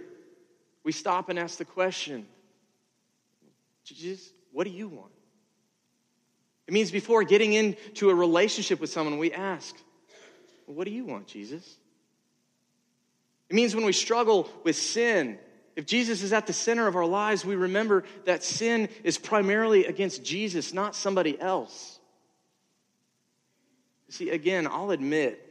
we 0.83 0.91
stop 0.91 1.29
and 1.29 1.39
ask 1.39 1.57
the 1.57 1.65
question 1.65 2.25
Jesus, 3.83 4.31
what 4.51 4.65
do 4.65 4.69
you 4.71 4.87
want? 4.87 5.11
It 6.71 6.73
means 6.73 6.89
before 6.89 7.25
getting 7.25 7.51
into 7.51 8.09
a 8.11 8.15
relationship 8.15 8.79
with 8.79 8.89
someone, 8.89 9.17
we 9.17 9.33
ask, 9.33 9.75
well, 10.65 10.77
What 10.77 10.85
do 10.85 10.91
you 10.91 11.03
want, 11.03 11.27
Jesus? 11.27 11.75
It 13.49 13.55
means 13.57 13.75
when 13.75 13.83
we 13.83 13.91
struggle 13.91 14.49
with 14.63 14.77
sin, 14.77 15.37
if 15.75 15.85
Jesus 15.85 16.23
is 16.23 16.31
at 16.31 16.47
the 16.47 16.53
center 16.53 16.87
of 16.87 16.95
our 16.95 17.05
lives, 17.05 17.43
we 17.43 17.57
remember 17.57 18.05
that 18.23 18.41
sin 18.41 18.87
is 19.03 19.17
primarily 19.17 19.85
against 19.85 20.23
Jesus, 20.23 20.73
not 20.73 20.95
somebody 20.95 21.37
else. 21.41 21.99
See, 24.07 24.29
again, 24.29 24.65
I'll 24.65 24.91
admit, 24.91 25.45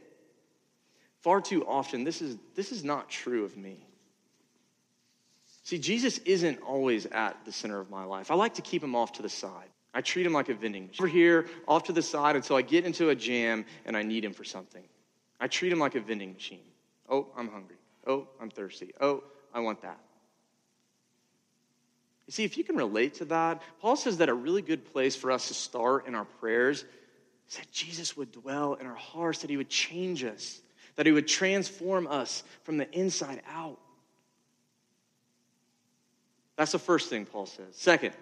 far 1.19 1.39
too 1.39 1.67
often, 1.67 2.03
this 2.03 2.23
is, 2.23 2.35
this 2.55 2.71
is 2.71 2.83
not 2.83 3.11
true 3.11 3.45
of 3.45 3.55
me. 3.55 3.87
See, 5.65 5.77
Jesus 5.77 6.17
isn't 6.17 6.63
always 6.63 7.05
at 7.05 7.45
the 7.45 7.51
center 7.51 7.79
of 7.79 7.91
my 7.91 8.05
life. 8.05 8.31
I 8.31 8.33
like 8.33 8.55
to 8.55 8.63
keep 8.63 8.83
him 8.83 8.95
off 8.95 9.11
to 9.13 9.21
the 9.21 9.29
side. 9.29 9.69
I 9.93 10.01
treat 10.01 10.25
him 10.25 10.33
like 10.33 10.49
a 10.49 10.53
vending 10.53 10.87
machine. 10.87 11.03
Over 11.03 11.07
here, 11.07 11.47
off 11.67 11.83
to 11.83 11.93
the 11.93 12.01
side 12.01 12.35
until 12.35 12.55
I 12.55 12.61
get 12.61 12.85
into 12.85 13.09
a 13.09 13.15
jam 13.15 13.65
and 13.85 13.97
I 13.97 14.03
need 14.03 14.23
him 14.23 14.33
for 14.33 14.43
something. 14.43 14.83
I 15.39 15.47
treat 15.47 15.71
him 15.71 15.79
like 15.79 15.95
a 15.95 15.99
vending 15.99 16.33
machine. 16.33 16.63
Oh, 17.09 17.27
I'm 17.35 17.49
hungry. 17.49 17.75
Oh, 18.07 18.27
I'm 18.39 18.49
thirsty. 18.49 18.93
Oh, 19.01 19.23
I 19.53 19.59
want 19.59 19.81
that. 19.81 19.99
You 22.27 22.31
see, 22.31 22.43
if 22.45 22.57
you 22.57 22.63
can 22.63 22.77
relate 22.77 23.15
to 23.15 23.25
that, 23.25 23.61
Paul 23.81 23.97
says 23.97 24.17
that 24.17 24.29
a 24.29 24.33
really 24.33 24.61
good 24.61 24.85
place 24.93 25.15
for 25.15 25.31
us 25.31 25.49
to 25.49 25.53
start 25.53 26.07
in 26.07 26.15
our 26.15 26.23
prayers 26.23 26.85
is 27.49 27.57
that 27.57 27.69
Jesus 27.71 28.15
would 28.15 28.31
dwell 28.31 28.75
in 28.75 28.87
our 28.87 28.95
hearts, 28.95 29.39
that 29.39 29.49
he 29.49 29.57
would 29.57 29.69
change 29.69 30.23
us, 30.23 30.61
that 30.95 31.05
he 31.05 31.11
would 31.11 31.27
transform 31.27 32.07
us 32.07 32.43
from 32.63 32.77
the 32.77 32.89
inside 32.97 33.41
out. 33.51 33.79
That's 36.55 36.71
the 36.71 36.79
first 36.79 37.09
thing 37.09 37.25
Paul 37.25 37.47
says. 37.47 37.75
Second, 37.75 38.13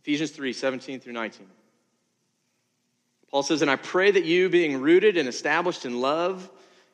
Ephesians 0.00 0.30
3 0.30 0.52
17 0.52 1.00
through 1.00 1.12
19. 1.12 1.46
Paul 3.30 3.42
says, 3.42 3.62
And 3.62 3.70
I 3.70 3.76
pray 3.76 4.10
that 4.10 4.24
you, 4.24 4.48
being 4.48 4.80
rooted 4.80 5.16
and 5.16 5.28
established 5.28 5.84
in 5.84 6.00
love, 6.00 6.50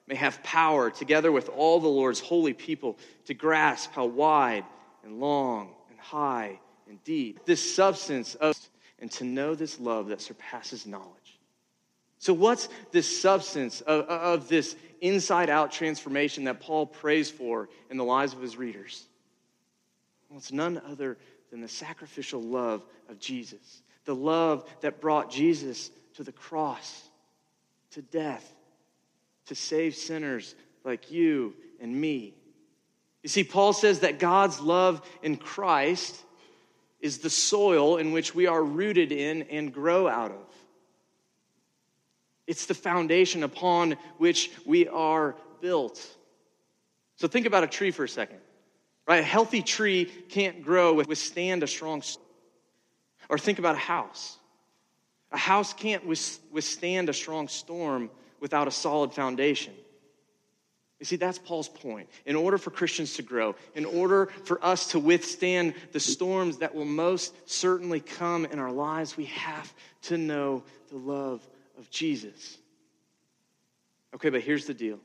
may 0.07 0.17
have 0.17 0.43
power, 0.43 0.91
together 0.91 1.33
with 1.33 1.49
all 1.49 1.81
the 1.81 1.89
Lord's 1.89 2.21
holy 2.21 2.53
people, 2.53 2.99
to 3.27 3.35
grasp 3.35 3.93
how 3.93 4.07
wide 4.07 4.65
and 5.05 5.19
long 5.19 5.71
and 5.91 5.99
high 5.99 6.59
and 6.89 7.03
deep 7.05 7.45
this 7.47 7.75
substance 7.75 8.35
of, 8.37 8.57
and 9.01 9.11
to 9.13 9.25
know 9.25 9.55
this 9.55 9.81
love 9.81 10.09
that 10.09 10.21
surpasses 10.21 10.87
knowledge. 10.87 11.39
So, 12.19 12.33
what's 12.33 12.69
this 12.93 13.21
substance 13.21 13.81
of, 13.83 14.05
of 14.07 14.49
this 14.49 14.77
inside 15.01 15.51
out 15.51 15.73
transformation 15.73 16.45
that 16.45 16.61
Paul 16.61 16.87
prays 16.87 17.31
for 17.31 17.69
in 17.91 17.97
the 17.97 18.05
lives 18.05 18.33
of 18.33 18.41
his 18.41 18.57
readers? 18.57 19.07
Well, 20.29 20.39
it's 20.39 20.53
none 20.53 20.81
other 20.87 21.19
than 21.57 21.63
the 21.63 21.69
sacrificial 21.69 22.43
love 22.43 22.85
of 23.09 23.19
Jesus, 23.19 23.83
the 24.05 24.15
love 24.15 24.69
that 24.83 25.01
brought 25.01 25.31
Jesus 25.31 25.91
to 26.13 26.23
the 26.23 26.31
cross, 26.31 27.09
to 27.93 28.03
death, 28.03 28.53
to 29.47 29.55
save 29.55 29.95
sinners 29.95 30.55
like 30.85 31.11
you 31.11 31.55
and 31.81 31.99
me. 31.99 32.35
You 33.23 33.31
see, 33.31 33.43
Paul 33.43 33.73
says 33.73 34.01
that 34.01 34.19
God's 34.19 34.61
love 34.61 35.01
in 35.23 35.39
Christ 35.39 36.15
is 37.01 37.21
the 37.21 37.31
soil 37.31 37.97
in 37.97 38.13
which 38.13 38.35
we 38.35 38.47
are 38.47 38.63
rooted 38.63 39.11
in 39.11 39.45
and 39.45 39.73
grow 39.73 40.07
out 40.07 40.33
of. 40.33 40.55
It's 42.47 42.67
the 42.67 42.75
foundation 42.75 43.45
upon 43.45 43.97
which 44.19 44.51
we 44.67 44.89
are 44.89 45.35
built. 45.63 46.07
So 47.15 47.29
think 47.29 47.47
about 47.47 47.65
a 47.65 47.67
tree 47.67 47.93
for 47.93 48.05
a 48.05 48.09
second. 48.11 48.41
Right? 49.07 49.21
A 49.21 49.23
healthy 49.23 49.63
tree 49.63 50.07
can't 50.29 50.63
grow 50.63 50.95
withstand 50.95 51.63
a 51.63 51.67
strong 51.67 52.03
storm. 52.03 52.27
or 53.29 53.39
think 53.39 53.59
about 53.59 53.75
a 53.75 53.79
house. 53.79 54.39
A 55.33 55.39
house 55.39 55.73
can't 55.73 56.07
withstand 56.07 57.09
a 57.09 57.13
strong 57.13 57.49
storm 57.49 58.11
without 58.41 58.69
a 58.69 58.71
solid 58.71 59.13
foundation. 59.13 59.75
You 61.01 61.05
see, 61.05 61.17
that's 61.17 61.39
Paul's 61.39 61.69
point. 61.69 62.09
In 62.25 62.37
order 62.37 62.57
for 62.57 62.71
Christians 62.71 63.15
to 63.15 63.23
grow, 63.23 63.55
in 63.75 63.85
order 63.85 64.27
for 64.45 64.65
us 64.65 64.93
to 64.93 64.99
withstand 64.99 65.75
the 65.93 66.01
storms 66.01 66.59
that 66.59 66.75
will 66.75 66.87
most 66.87 67.35
certainly 67.51 68.01
come 68.01 68.47
in 68.47 68.59
our 68.59 68.73
lives, 68.73 69.17
we 69.17 69.27
have 69.27 69.73
to 70.03 70.17
know 70.17 70.63
the 70.89 70.97
love 70.97 71.47
of 71.77 71.91
Jesus. 71.91 72.57
Okay, 74.15 74.31
but 74.31 74.41
here's 74.41 74.67
the 74.67 74.75
deal 74.75 74.99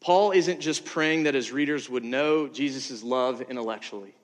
Paul 0.00 0.32
isn't 0.32 0.60
just 0.60 0.84
praying 0.84 1.24
that 1.24 1.34
his 1.34 1.52
readers 1.52 1.88
would 1.88 2.04
know 2.04 2.48
Jesus' 2.48 3.02
love 3.02 3.40
intellectually. 3.42 4.14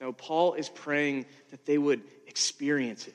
No, 0.00 0.12
Paul 0.12 0.54
is 0.54 0.68
praying 0.68 1.26
that 1.50 1.64
they 1.64 1.78
would 1.78 2.02
experience 2.26 3.06
it. 3.06 3.14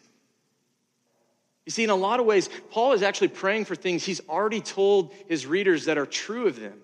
You 1.65 1.71
see, 1.71 1.83
in 1.83 1.89
a 1.89 1.95
lot 1.95 2.21
of 2.21 2.25
ways, 2.25 2.49
Paul 2.71 2.93
is 2.93 3.03
actually 3.03 3.27
praying 3.27 3.65
for 3.65 3.75
things 3.75 4.05
he's 4.05 4.21
already 4.29 4.61
told 4.61 5.13
his 5.27 5.45
readers 5.45 5.85
that 5.85 5.97
are 5.97 6.05
true 6.05 6.47
of 6.47 6.57
them. 6.57 6.79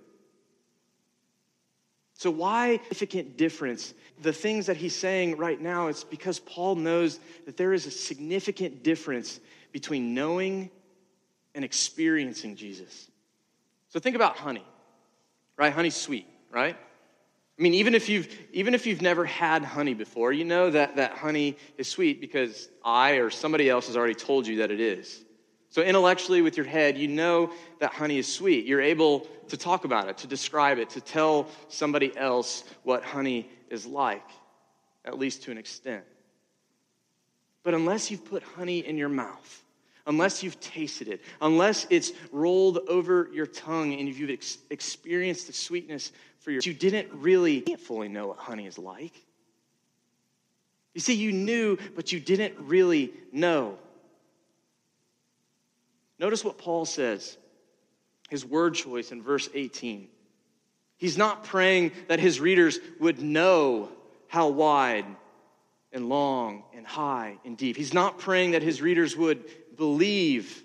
So, 2.16 2.30
why 2.30 2.82
significant 2.92 3.38
difference? 3.38 3.94
The 4.22 4.34
things 4.34 4.66
that 4.66 4.78
he's 4.78 4.96
saying 4.96 5.38
right 5.38 5.60
now, 5.60 5.88
it's 5.88 6.04
because 6.04 6.40
Paul 6.40 6.76
knows 6.76 7.20
that 7.46 7.58
there 7.58 7.74
is 7.74 7.86
a 7.86 7.92
significant 7.92 8.84
difference 8.84 9.40
between 9.72 10.14
knowing 10.14 10.70
and 11.56 11.64
experiencing 11.64 12.56
Jesus. 12.56 13.10
So 13.94 14.00
think 14.00 14.16
about 14.16 14.38
honey, 14.38 14.66
right? 15.56 15.72
Honey's 15.72 15.96
sweet, 15.96 16.26
right? 16.50 16.76
I 16.76 17.62
mean, 17.62 17.76
even 17.76 17.94
if 17.94 18.10
you've 18.10 18.28
even 18.52 18.74
if 18.74 18.88
you've 18.88 19.04
never 19.04 19.24
had 19.24 19.64
honey 19.64 19.94
before, 19.94 20.34
you 20.34 20.46
know 20.46 20.72
that, 20.72 20.96
that 20.96 21.12
honey 21.12 21.58
is 21.78 21.88
sweet 21.88 22.20
because 22.20 22.70
I 22.84 23.18
or 23.18 23.30
somebody 23.30 23.70
else 23.70 23.86
has 23.86 23.96
already 23.96 24.16
told 24.16 24.48
you 24.48 24.58
that 24.58 24.72
it 24.72 24.80
is. 24.80 25.24
So 25.70 25.84
intellectually 25.84 26.42
with 26.42 26.58
your 26.58 26.66
head, 26.66 26.98
you 26.98 27.08
know 27.08 27.52
that 27.82 27.94
honey 27.94 28.18
is 28.18 28.28
sweet. 28.32 28.66
You're 28.66 28.82
able 28.82 29.28
to 29.50 29.58
talk 29.58 29.86
about 29.86 30.10
it, 30.10 30.18
to 30.20 30.28
describe 30.28 30.80
it, 30.80 30.90
to 30.92 31.02
tell 31.02 31.48
somebody 31.68 32.18
else 32.18 32.64
what 32.82 33.04
honey 33.04 33.48
is 33.70 33.86
like, 33.86 34.28
at 35.06 35.20
least 35.20 35.44
to 35.44 35.52
an 35.52 35.60
extent. 35.60 36.04
But 37.62 37.76
unless 37.76 38.10
you've 38.10 38.26
put 38.26 38.42
honey 38.42 38.80
in 38.80 38.98
your 38.98 39.10
mouth, 39.10 39.63
unless 40.06 40.44
you've 40.44 40.60
tasted 40.60 41.08
it, 41.08 41.22
unless 41.42 41.88
it's 41.90 42.12
rolled 42.32 42.80
over 42.88 43.30
your 43.34 43.48
tongue 43.48 43.94
and 43.94 44.08
you've 44.08 44.30
ex- 44.30 44.58
experienced 44.70 45.48
the 45.48 45.54
sweetness 45.54 46.12
for 46.40 46.52
your, 46.52 46.62
you 46.64 46.74
didn't 46.74 47.10
really 47.14 47.62
fully 47.62 48.10
know 48.10 48.28
what 48.28 48.38
honey 48.38 48.68
is 48.68 48.78
like. 48.78 49.14
You 50.94 51.02
see, 51.02 51.14
you 51.14 51.32
knew, 51.32 51.78
but 51.96 52.12
you 52.12 52.20
didn't 52.20 52.56
really 52.60 53.14
know. 53.32 53.78
Notice 56.20 56.44
what 56.44 56.58
Paul 56.58 56.86
says, 56.86 57.38
his 58.30 58.46
word 58.46 58.76
choice 58.76 59.12
in 59.12 59.22
verse 59.22 59.50
18. 59.54 60.08
He's 60.98 61.18
not 61.18 61.44
praying 61.44 61.92
that 62.08 62.20
his 62.20 62.40
readers 62.40 62.80
would 63.00 63.22
know 63.22 63.90
how 64.28 64.50
wide 64.50 65.06
and 65.94 66.10
long 66.10 66.64
and 66.76 66.86
high 66.86 67.38
and 67.46 67.58
deep. 67.58 67.78
He's 67.78 67.94
not 67.94 68.20
praying 68.20 68.52
that 68.52 68.64
his 68.64 68.82
readers 68.82 69.16
would 69.16 69.46
believe 69.78 70.64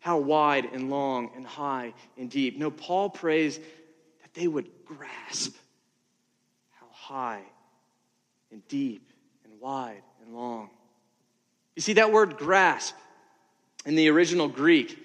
how 0.00 0.18
wide 0.18 0.66
and 0.72 0.90
long 0.90 1.30
and 1.34 1.46
high 1.46 1.94
and 2.18 2.28
deep. 2.30 2.58
No, 2.58 2.70
Paul 2.70 3.08
prays 3.08 3.58
that 3.58 4.34
they 4.34 4.46
would 4.46 4.68
grasp 4.84 5.54
how 6.72 6.86
high 6.92 7.42
and 8.50 8.66
deep 8.68 9.10
and 9.44 9.60
wide 9.60 10.02
and 10.22 10.34
long. 10.34 10.70
You 11.76 11.82
see, 11.82 11.94
that 11.94 12.12
word 12.12 12.36
grasp 12.36 12.94
in 13.86 13.94
the 13.94 14.08
original 14.10 14.48
Greek, 14.48 14.98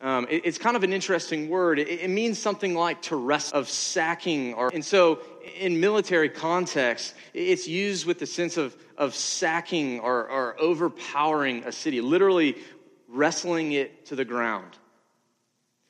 um, 0.00 0.26
it, 0.28 0.42
it's 0.44 0.58
kind 0.58 0.76
of 0.76 0.82
an 0.82 0.92
interesting 0.92 1.48
word. 1.48 1.78
It, 1.78 1.88
it 1.88 2.10
means 2.10 2.38
something 2.38 2.74
like 2.74 3.02
to 3.02 3.16
rest 3.16 3.54
of 3.54 3.68
sacking. 3.68 4.54
Or, 4.54 4.70
and 4.72 4.84
so, 4.84 5.20
in 5.58 5.80
military 5.80 6.28
context, 6.28 7.14
it's 7.32 7.66
used 7.66 8.06
with 8.06 8.18
the 8.18 8.26
sense 8.26 8.56
of, 8.56 8.76
of 8.98 9.14
sacking 9.14 10.00
or, 10.00 10.28
or 10.28 10.60
overpowering 10.60 11.64
a 11.64 11.72
city, 11.72 12.00
literally 12.00 12.56
wrestling 13.08 13.72
it 13.72 14.06
to 14.06 14.16
the 14.16 14.24
ground. 14.24 14.76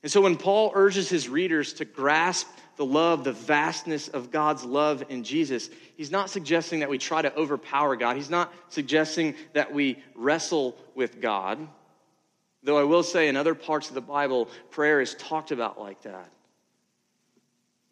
And 0.03 0.13
so, 0.13 0.21
when 0.21 0.37
Paul 0.37 0.73
urges 0.75 1.09
his 1.09 1.29
readers 1.29 1.73
to 1.75 1.85
grasp 1.85 2.47
the 2.77 2.85
love, 2.85 3.25
the 3.25 3.33
vastness 3.33 4.09
of 4.09 4.31
God's 4.31 4.65
love 4.65 5.05
in 5.09 5.25
Jesus, 5.25 5.71
he's 5.97 6.11
not 6.11 6.29
suggesting 6.29 6.81
that 6.81 6.91
we 6.91 6.99
try 6.99 7.23
to 7.23 7.35
overpower 7.35 7.97
God. 7.97 8.17
He's 8.17 8.31
not 8.31 8.53
suggesting 8.69 9.35
that 9.55 9.73
we 9.73 10.03
wrestle 10.15 10.77
with 10.95 11.21
God. 11.21 11.67
Though 12.65 12.79
I 12.79 12.85
will 12.85 13.03
say 13.03 13.29
in 13.29 13.37
other 13.37 13.55
parts 13.55 13.89
of 13.89 13.95
the 13.95 14.01
Bible, 14.01 14.49
prayer 14.71 15.03
is 15.03 15.15
talked 15.15 15.53
about 15.53 15.79
like 15.79 16.03
that. 16.03 16.31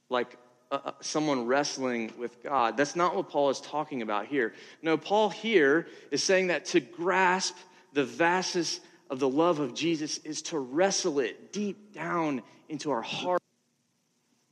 Like 0.09 0.38
uh, 0.71 0.79
uh, 0.87 0.93
someone 1.00 1.47
wrestling 1.47 2.11
with 2.19 2.43
God. 2.43 2.79
That's 2.79 2.97
not 2.97 3.14
what 3.14 3.29
Paul 3.29 3.50
is 3.50 3.61
talking 3.61 4.00
about 4.00 4.26
here. 4.26 4.55
No, 4.81 4.97
Paul 4.97 5.29
here 5.29 5.87
is 6.11 6.23
saying 6.23 6.47
that 6.47 6.64
to 6.67 6.81
grasp 6.81 7.55
the 7.93 8.05
vastness 8.05 8.81
of 9.11 9.18
the 9.18 9.29
love 9.29 9.59
of 9.59 9.75
Jesus 9.75 10.16
is 10.18 10.40
to 10.42 10.59
wrestle 10.59 11.20
it 11.20 11.53
deep 11.53 11.92
down 11.92 12.40
into 12.70 12.90
our 12.90 13.03
heart, 13.03 13.42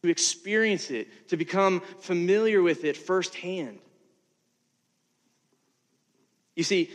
to 0.02 0.10
experience 0.10 0.90
it, 0.90 1.28
to 1.28 1.38
become 1.38 1.80
familiar 2.00 2.60
with 2.60 2.84
it 2.84 2.98
firsthand. 2.98 3.78
You 6.54 6.64
see, 6.64 6.90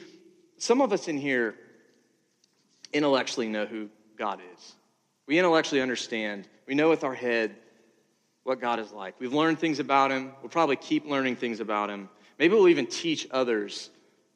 some 0.59 0.81
of 0.81 0.93
us 0.93 1.07
in 1.07 1.17
here 1.17 1.55
intellectually 2.95 3.47
know 3.49 3.65
who 3.65 3.89
God 4.17 4.39
is. 4.55 4.75
We 5.27 5.37
intellectually 5.37 5.81
understand. 5.81 6.47
We 6.67 6.75
know 6.75 6.89
with 6.89 7.03
our 7.03 7.13
head 7.13 7.55
what 8.43 8.61
God 8.61 8.79
is 8.79 8.91
like. 8.91 9.19
We've 9.19 9.33
learned 9.33 9.59
things 9.59 9.79
about 9.79 10.11
Him. 10.11 10.31
We'll 10.41 10.49
probably 10.49 10.77
keep 10.77 11.05
learning 11.05 11.35
things 11.35 11.59
about 11.59 11.89
Him. 11.89 12.09
Maybe 12.39 12.53
we'll 12.53 12.69
even 12.69 12.87
teach 12.87 13.27
others 13.31 13.89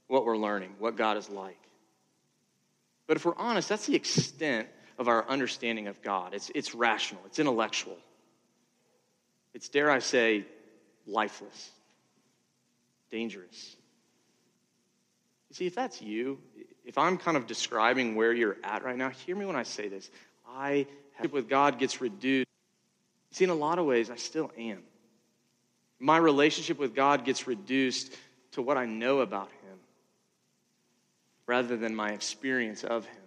what 0.07 0.25
we're 0.25 0.37
learning, 0.37 0.75
what 0.79 0.97
God 0.97 1.17
is 1.17 1.29
like. 1.29 1.59
But 3.07 3.17
if 3.17 3.25
we're 3.25 3.37
honest, 3.37 3.69
that's 3.69 3.85
the 3.85 3.95
extent 3.95 4.67
of 4.97 5.07
our 5.07 5.27
understanding 5.29 5.87
of 5.87 6.01
God. 6.01 6.33
It's, 6.33 6.51
it's 6.53 6.75
rational, 6.75 7.21
it's 7.25 7.39
intellectual. 7.39 7.97
It's, 9.53 9.69
dare 9.69 9.89
I 9.89 9.99
say, 9.99 10.45
lifeless, 11.07 11.71
dangerous. 13.09 13.75
You 15.49 15.55
see, 15.55 15.65
if 15.65 15.75
that's 15.75 16.01
you, 16.01 16.39
if 16.89 16.97
I'm 16.97 17.19
kind 17.19 17.37
of 17.37 17.45
describing 17.45 18.15
where 18.15 18.33
you're 18.33 18.57
at 18.63 18.83
right 18.83 18.97
now, 18.97 19.09
hear 19.09 19.35
me 19.35 19.45
when 19.45 19.55
I 19.55 19.61
say 19.61 19.89
this. 19.89 20.09
I 20.49 20.87
have 21.17 21.31
with 21.31 21.47
God 21.47 21.77
gets 21.77 22.01
reduced. 22.01 22.47
See, 23.29 23.43
in 23.43 23.51
a 23.51 23.55
lot 23.55 23.77
of 23.77 23.85
ways, 23.85 24.09
I 24.09 24.15
still 24.15 24.51
am. 24.57 24.81
My 25.99 26.17
relationship 26.17 26.79
with 26.79 26.95
God 26.95 27.25
gets 27.25 27.45
reduced 27.45 28.17
to 28.53 28.63
what 28.63 28.75
I 28.75 28.87
know 28.87 29.19
about 29.19 29.49
Him 29.49 29.77
rather 31.45 31.77
than 31.77 31.95
my 31.95 32.09
experience 32.09 32.83
of 32.83 33.05
Him. 33.05 33.21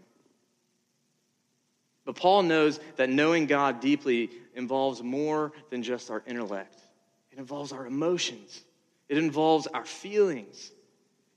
But 2.04 2.16
Paul 2.16 2.42
knows 2.42 2.80
that 2.96 3.10
knowing 3.10 3.46
God 3.46 3.78
deeply 3.78 4.30
involves 4.56 5.04
more 5.04 5.52
than 5.70 5.84
just 5.84 6.10
our 6.10 6.24
intellect, 6.26 6.80
it 7.30 7.38
involves 7.38 7.70
our 7.70 7.86
emotions, 7.86 8.64
it 9.08 9.18
involves 9.18 9.68
our 9.68 9.84
feelings, 9.84 10.72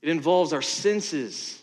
it 0.02 0.08
involves 0.08 0.52
our 0.52 0.60
senses. 0.62 1.62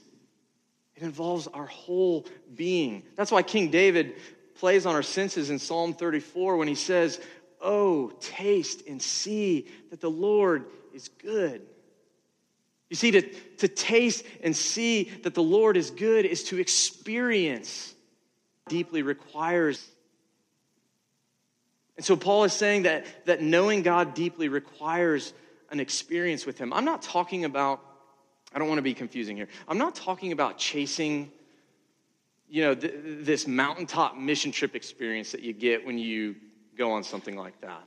It 0.95 1.03
involves 1.03 1.47
our 1.47 1.65
whole 1.65 2.25
being. 2.55 3.03
That's 3.15 3.31
why 3.31 3.41
King 3.41 3.71
David 3.71 4.15
plays 4.55 4.85
on 4.85 4.95
our 4.95 5.03
senses 5.03 5.49
in 5.49 5.59
Psalm 5.59 5.93
34 5.93 6.57
when 6.57 6.67
he 6.67 6.75
says, 6.75 7.19
Oh, 7.59 8.11
taste 8.19 8.83
and 8.87 9.01
see 9.01 9.67
that 9.89 10.01
the 10.01 10.09
Lord 10.09 10.65
is 10.93 11.07
good. 11.07 11.61
You 12.89 12.95
see, 12.95 13.11
to, 13.11 13.21
to 13.57 13.67
taste 13.67 14.25
and 14.43 14.55
see 14.55 15.05
that 15.23 15.33
the 15.33 15.41
Lord 15.41 15.77
is 15.77 15.89
good 15.89 16.25
is 16.25 16.43
to 16.45 16.59
experience 16.59 17.95
deeply 18.67 19.01
requires. 19.01 19.83
And 21.97 22.05
so 22.05 22.15
Paul 22.15 22.43
is 22.43 22.53
saying 22.53 22.83
that, 22.83 23.05
that 23.25 23.41
knowing 23.41 23.81
God 23.81 24.13
deeply 24.13 24.47
requires 24.47 25.33
an 25.71 25.79
experience 25.79 26.45
with 26.45 26.57
Him. 26.57 26.73
I'm 26.73 26.85
not 26.85 27.01
talking 27.01 27.45
about 27.45 27.81
I 28.53 28.59
don't 28.59 28.67
want 28.67 28.77
to 28.77 28.83
be 28.83 28.93
confusing 28.93 29.35
here. 29.35 29.47
I'm 29.67 29.77
not 29.77 29.95
talking 29.95 30.31
about 30.31 30.57
chasing, 30.57 31.31
you 32.47 32.63
know, 32.63 32.75
th- 32.75 32.93
this 33.03 33.47
mountaintop 33.47 34.15
mission 34.15 34.51
trip 34.51 34.75
experience 34.75 35.31
that 35.31 35.41
you 35.41 35.53
get 35.53 35.85
when 35.85 35.97
you 35.97 36.35
go 36.77 36.91
on 36.91 37.03
something 37.03 37.35
like 37.35 37.59
that. 37.61 37.83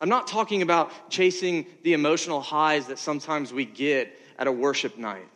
I'm 0.00 0.08
not 0.08 0.26
talking 0.26 0.62
about 0.62 1.10
chasing 1.10 1.66
the 1.82 1.94
emotional 1.94 2.40
highs 2.40 2.88
that 2.88 2.98
sometimes 2.98 3.52
we 3.52 3.64
get 3.64 4.18
at 4.38 4.46
a 4.46 4.52
worship 4.52 4.98
night, 4.98 5.28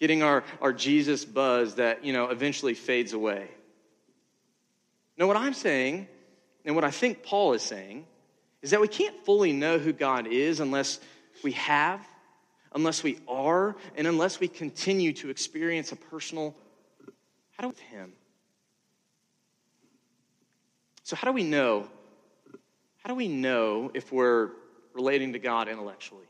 getting 0.00 0.22
our, 0.22 0.44
our 0.60 0.72
Jesus 0.72 1.24
buzz 1.24 1.76
that, 1.76 2.04
you 2.04 2.12
know, 2.12 2.26
eventually 2.26 2.74
fades 2.74 3.12
away. 3.12 3.48
No, 5.16 5.26
what 5.26 5.36
I'm 5.36 5.54
saying, 5.54 6.08
and 6.64 6.74
what 6.74 6.84
I 6.84 6.90
think 6.90 7.22
Paul 7.22 7.54
is 7.54 7.62
saying, 7.62 8.04
is 8.62 8.70
that 8.70 8.80
we 8.80 8.88
can't 8.88 9.24
fully 9.24 9.52
know 9.52 9.78
who 9.78 9.92
God 9.92 10.26
is 10.26 10.60
unless 10.60 10.98
we 11.42 11.52
have 11.52 12.00
unless 12.74 13.02
we 13.02 13.18
are, 13.28 13.76
and 13.96 14.06
unless 14.06 14.40
we 14.40 14.48
continue 14.48 15.12
to 15.14 15.30
experience 15.30 15.92
a 15.92 15.96
personal 15.96 16.54
how 17.56 17.62
do 17.62 17.68
with 17.68 17.78
Him. 17.78 18.12
So, 21.04 21.16
how 21.16 21.28
do 21.28 21.32
we 21.32 21.44
know? 21.44 21.86
How 22.98 23.08
do 23.08 23.14
we 23.14 23.28
know 23.28 23.90
if 23.94 24.12
we're 24.12 24.50
relating 24.94 25.32
to 25.34 25.38
God 25.38 25.68
intellectually 25.68 26.24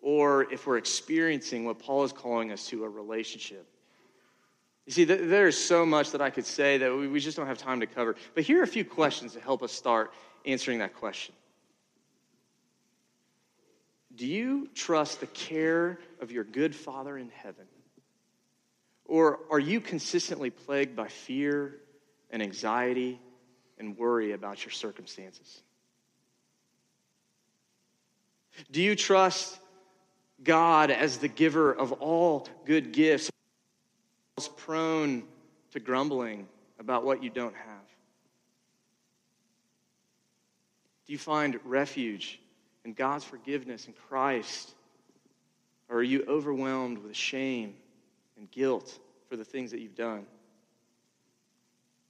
or 0.00 0.50
if 0.52 0.66
we're 0.66 0.78
experiencing 0.78 1.64
what 1.64 1.78
Paul 1.78 2.04
is 2.04 2.12
calling 2.12 2.50
us 2.50 2.66
to 2.68 2.84
a 2.84 2.88
relationship? 2.88 3.66
You 4.86 4.92
see, 4.92 5.04
there's 5.04 5.56
so 5.56 5.84
much 5.84 6.12
that 6.12 6.22
I 6.22 6.30
could 6.30 6.46
say 6.46 6.78
that 6.78 6.96
we 6.96 7.20
just 7.20 7.36
don't 7.36 7.46
have 7.46 7.58
time 7.58 7.80
to 7.80 7.86
cover. 7.86 8.16
But 8.34 8.44
here 8.44 8.60
are 8.60 8.62
a 8.62 8.66
few 8.66 8.86
questions 8.86 9.34
to 9.34 9.40
help 9.40 9.62
us 9.62 9.70
start 9.70 10.14
answering 10.46 10.78
that 10.78 10.96
question. 10.96 11.34
Do 14.18 14.26
you 14.26 14.68
trust 14.74 15.20
the 15.20 15.28
care 15.28 16.00
of 16.20 16.32
your 16.32 16.42
good 16.42 16.74
Father 16.74 17.16
in 17.16 17.30
heaven? 17.30 17.66
Or 19.04 19.38
are 19.48 19.60
you 19.60 19.80
consistently 19.80 20.50
plagued 20.50 20.96
by 20.96 21.06
fear 21.06 21.76
and 22.30 22.42
anxiety 22.42 23.20
and 23.78 23.96
worry 23.96 24.32
about 24.32 24.64
your 24.64 24.72
circumstances? 24.72 25.62
Do 28.72 28.82
you 28.82 28.96
trust 28.96 29.56
God 30.42 30.90
as 30.90 31.18
the 31.18 31.28
giver 31.28 31.72
of 31.72 31.92
all 31.92 32.48
good 32.66 32.92
gifts, 32.92 33.30
prone 34.56 35.22
to 35.70 35.78
grumbling 35.78 36.48
about 36.80 37.04
what 37.04 37.22
you 37.22 37.30
don't 37.30 37.54
have? 37.54 37.86
Do 41.06 41.12
you 41.12 41.18
find 41.18 41.60
refuge 41.64 42.40
in 42.88 42.94
God's 42.94 43.22
forgiveness 43.22 43.86
in 43.86 43.92
Christ? 44.08 44.72
Or 45.90 45.98
are 45.98 46.02
you 46.02 46.24
overwhelmed 46.26 46.96
with 46.96 47.14
shame 47.14 47.74
and 48.38 48.50
guilt 48.50 48.98
for 49.28 49.36
the 49.36 49.44
things 49.44 49.72
that 49.72 49.80
you've 49.80 49.94
done? 49.94 50.24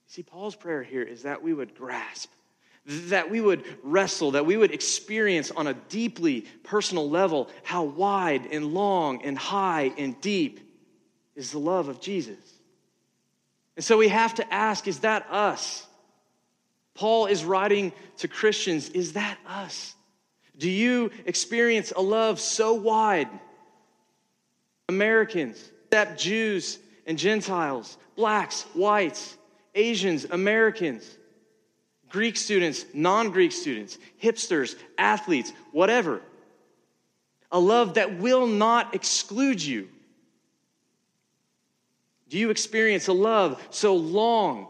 See, 0.07 0.23
Paul's 0.23 0.55
prayer 0.55 0.85
here 0.85 1.03
is 1.03 1.25
that 1.25 1.43
we 1.43 1.53
would 1.53 1.75
grasp, 1.75 2.31
that 2.87 3.29
we 3.29 3.41
would 3.41 3.64
wrestle, 3.83 4.31
that 4.31 4.47
we 4.47 4.57
would 4.57 4.71
experience 4.71 5.51
on 5.51 5.67
a 5.67 5.75
deeply 5.75 6.43
personal 6.62 7.11
level 7.11 7.51
how 7.64 7.83
wide 7.83 8.47
and 8.47 8.73
long 8.73 9.23
and 9.25 9.37
high 9.37 9.93
and 9.99 10.21
deep 10.21 10.61
is 11.35 11.51
the 11.51 11.59
love 11.59 11.88
of 11.88 12.01
Jesus. 12.01 12.38
And 13.75 13.85
so 13.85 13.99
we 13.99 14.09
have 14.09 14.37
to 14.37 14.55
ask 14.55 14.87
is 14.87 15.01
that 15.01 15.27
us? 15.29 15.85
Paul 16.95 17.27
is 17.27 17.45
writing 17.45 17.93
to 18.19 18.29
Christians, 18.29 18.91
is 18.91 19.14
that 19.14 19.38
us? 19.45 19.97
Do 20.59 20.68
you 20.68 21.11
experience 21.25 21.92
a 21.94 22.01
love 22.01 22.40
so 22.40 22.75
wide? 22.75 23.29
Americans, 24.88 25.71
except 25.87 26.18
Jews 26.18 26.79
and 27.07 27.18
Gentiles, 27.18 27.97
blacks, 28.16 28.62
whites, 28.75 29.37
Asians, 29.75 30.25
Americans, 30.25 31.16
Greek 32.09 32.37
students, 32.37 32.87
non 32.92 33.31
Greek 33.31 33.53
students, 33.53 33.99
hipsters, 34.21 34.77
athletes, 34.97 35.53
whatever. 35.73 36.21
A 37.53 37.61
love 37.61 37.94
that 37.94 38.18
will 38.18 38.47
not 38.47 38.94
exclude 38.94 39.62
you. 39.62 39.88
Do 42.29 42.38
you 42.38 42.51
experience 42.51 43.09
a 43.09 43.12
love 43.12 43.62
so 43.71 43.97
long 43.97 44.66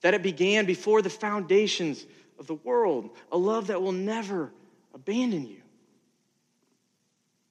that 0.00 0.14
it 0.14 0.22
began 0.22 0.66
before 0.66 1.02
the 1.02 1.10
foundations 1.10 2.04
of 2.38 2.46
the 2.46 2.54
world? 2.54 3.10
A 3.30 3.38
love 3.38 3.68
that 3.68 3.82
will 3.82 3.92
never 3.92 4.50
abandon 4.96 5.46
you? 5.46 5.60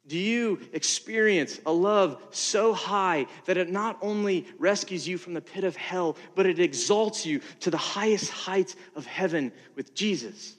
Do 0.08 0.18
you 0.18 0.60
experience 0.74 1.60
a 1.66 1.72
love 1.72 2.22
so 2.32 2.74
high 2.74 3.28
that 3.46 3.58
it 3.58 3.72
not 3.72 3.98
only 4.02 4.46
rescues 4.60 5.08
you 5.08 5.18
from 5.18 5.34
the 5.34 5.42
pit 5.42 5.64
of 5.64 5.76
hell, 5.76 6.18
but 6.36 6.46
it 6.46 6.60
exalts 6.60 7.26
you 7.26 7.40
to 7.62 7.72
the 7.72 7.78
highest 7.78 8.30
heights 8.30 8.76
of 8.96 9.06
heaven 9.06 9.52
with 9.76 9.96
Jesus? 9.96 10.56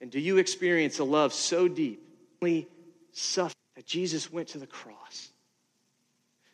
And 0.00 0.10
do 0.10 0.20
you 0.20 0.38
experience 0.38 0.98
a 0.98 1.04
love 1.04 1.32
so 1.32 1.66
deep, 1.66 2.02
that 2.40 3.86
Jesus 3.86 4.32
went 4.32 4.48
to 4.48 4.58
the 4.58 4.66
cross, 4.66 5.30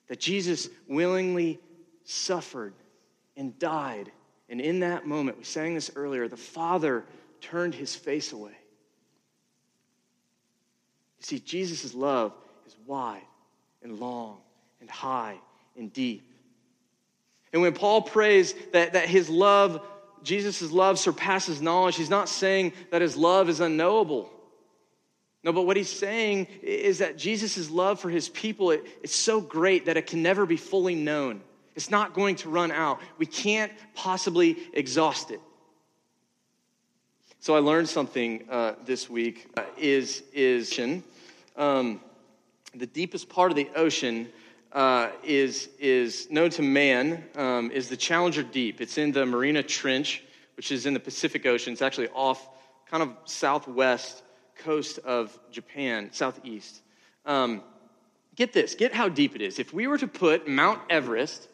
that 0.08 0.20
Jesus 0.20 0.68
willingly 0.86 1.58
suffered 2.04 2.74
and 3.36 3.58
died? 3.58 4.12
And 4.48 4.62
in 4.62 4.80
that 4.80 5.06
moment, 5.06 5.36
we 5.36 5.44
sang 5.44 5.74
this 5.74 5.90
earlier, 5.94 6.26
the 6.26 6.38
Father 6.38 7.04
turned 7.40 7.74
his 7.74 7.94
face 7.94 8.32
away 8.32 8.56
you 11.18 11.24
see, 11.24 11.40
Jesus' 11.40 11.94
love 11.94 12.32
is 12.66 12.76
wide 12.86 13.22
and 13.82 13.98
long 13.98 14.38
and 14.80 14.88
high 14.88 15.36
and 15.76 15.92
deep. 15.92 16.24
And 17.52 17.62
when 17.62 17.72
Paul 17.72 18.02
prays 18.02 18.54
that, 18.72 18.92
that 18.92 19.08
his 19.08 19.28
love, 19.28 19.84
Jesus' 20.22 20.70
love 20.70 20.98
surpasses 20.98 21.60
knowledge, 21.60 21.96
he's 21.96 22.10
not 22.10 22.28
saying 22.28 22.72
that 22.90 23.02
his 23.02 23.16
love 23.16 23.48
is 23.48 23.60
unknowable. 23.60 24.30
No, 25.42 25.52
but 25.52 25.62
what 25.62 25.76
he's 25.76 25.90
saying 25.90 26.46
is 26.62 26.98
that 26.98 27.16
Jesus' 27.16 27.70
love 27.70 28.00
for 28.00 28.10
his 28.10 28.28
people, 28.28 28.70
it, 28.70 28.84
it's 29.02 29.14
so 29.14 29.40
great 29.40 29.86
that 29.86 29.96
it 29.96 30.06
can 30.06 30.22
never 30.22 30.46
be 30.46 30.56
fully 30.56 30.94
known. 30.94 31.40
It's 31.74 31.90
not 31.90 32.12
going 32.12 32.36
to 32.36 32.48
run 32.48 32.70
out. 32.70 33.00
We 33.18 33.26
can't 33.26 33.72
possibly 33.94 34.58
exhaust 34.72 35.30
it. 35.30 35.40
So 37.40 37.54
I 37.54 37.60
learned 37.60 37.88
something 37.88 38.46
uh, 38.50 38.74
this 38.84 39.08
week 39.08 39.48
uh, 39.56 39.62
is, 39.76 40.24
is 40.32 40.80
um, 41.56 42.00
the 42.74 42.86
deepest 42.86 43.28
part 43.28 43.52
of 43.52 43.56
the 43.56 43.70
ocean 43.76 44.28
uh, 44.72 45.10
is, 45.22 45.68
is 45.78 46.28
known 46.32 46.50
to 46.50 46.62
man 46.62 47.24
um, 47.36 47.70
is 47.70 47.88
the 47.88 47.96
Challenger 47.96 48.42
Deep. 48.42 48.80
It's 48.80 48.98
in 48.98 49.12
the 49.12 49.24
Mariana 49.24 49.62
Trench, 49.62 50.24
which 50.56 50.72
is 50.72 50.84
in 50.84 50.94
the 50.94 51.00
Pacific 51.00 51.46
Ocean. 51.46 51.72
It's 51.72 51.80
actually 51.80 52.08
off 52.08 52.44
kind 52.90 53.04
of 53.04 53.14
southwest 53.24 54.24
coast 54.56 54.98
of 54.98 55.38
Japan, 55.52 56.10
southeast. 56.12 56.82
Um, 57.24 57.62
get 58.34 58.52
this, 58.52 58.74
get 58.74 58.92
how 58.92 59.08
deep 59.08 59.36
it 59.36 59.42
is. 59.42 59.60
If 59.60 59.72
we 59.72 59.86
were 59.86 59.98
to 59.98 60.08
put 60.08 60.48
Mount 60.48 60.80
Everest, 60.90 61.48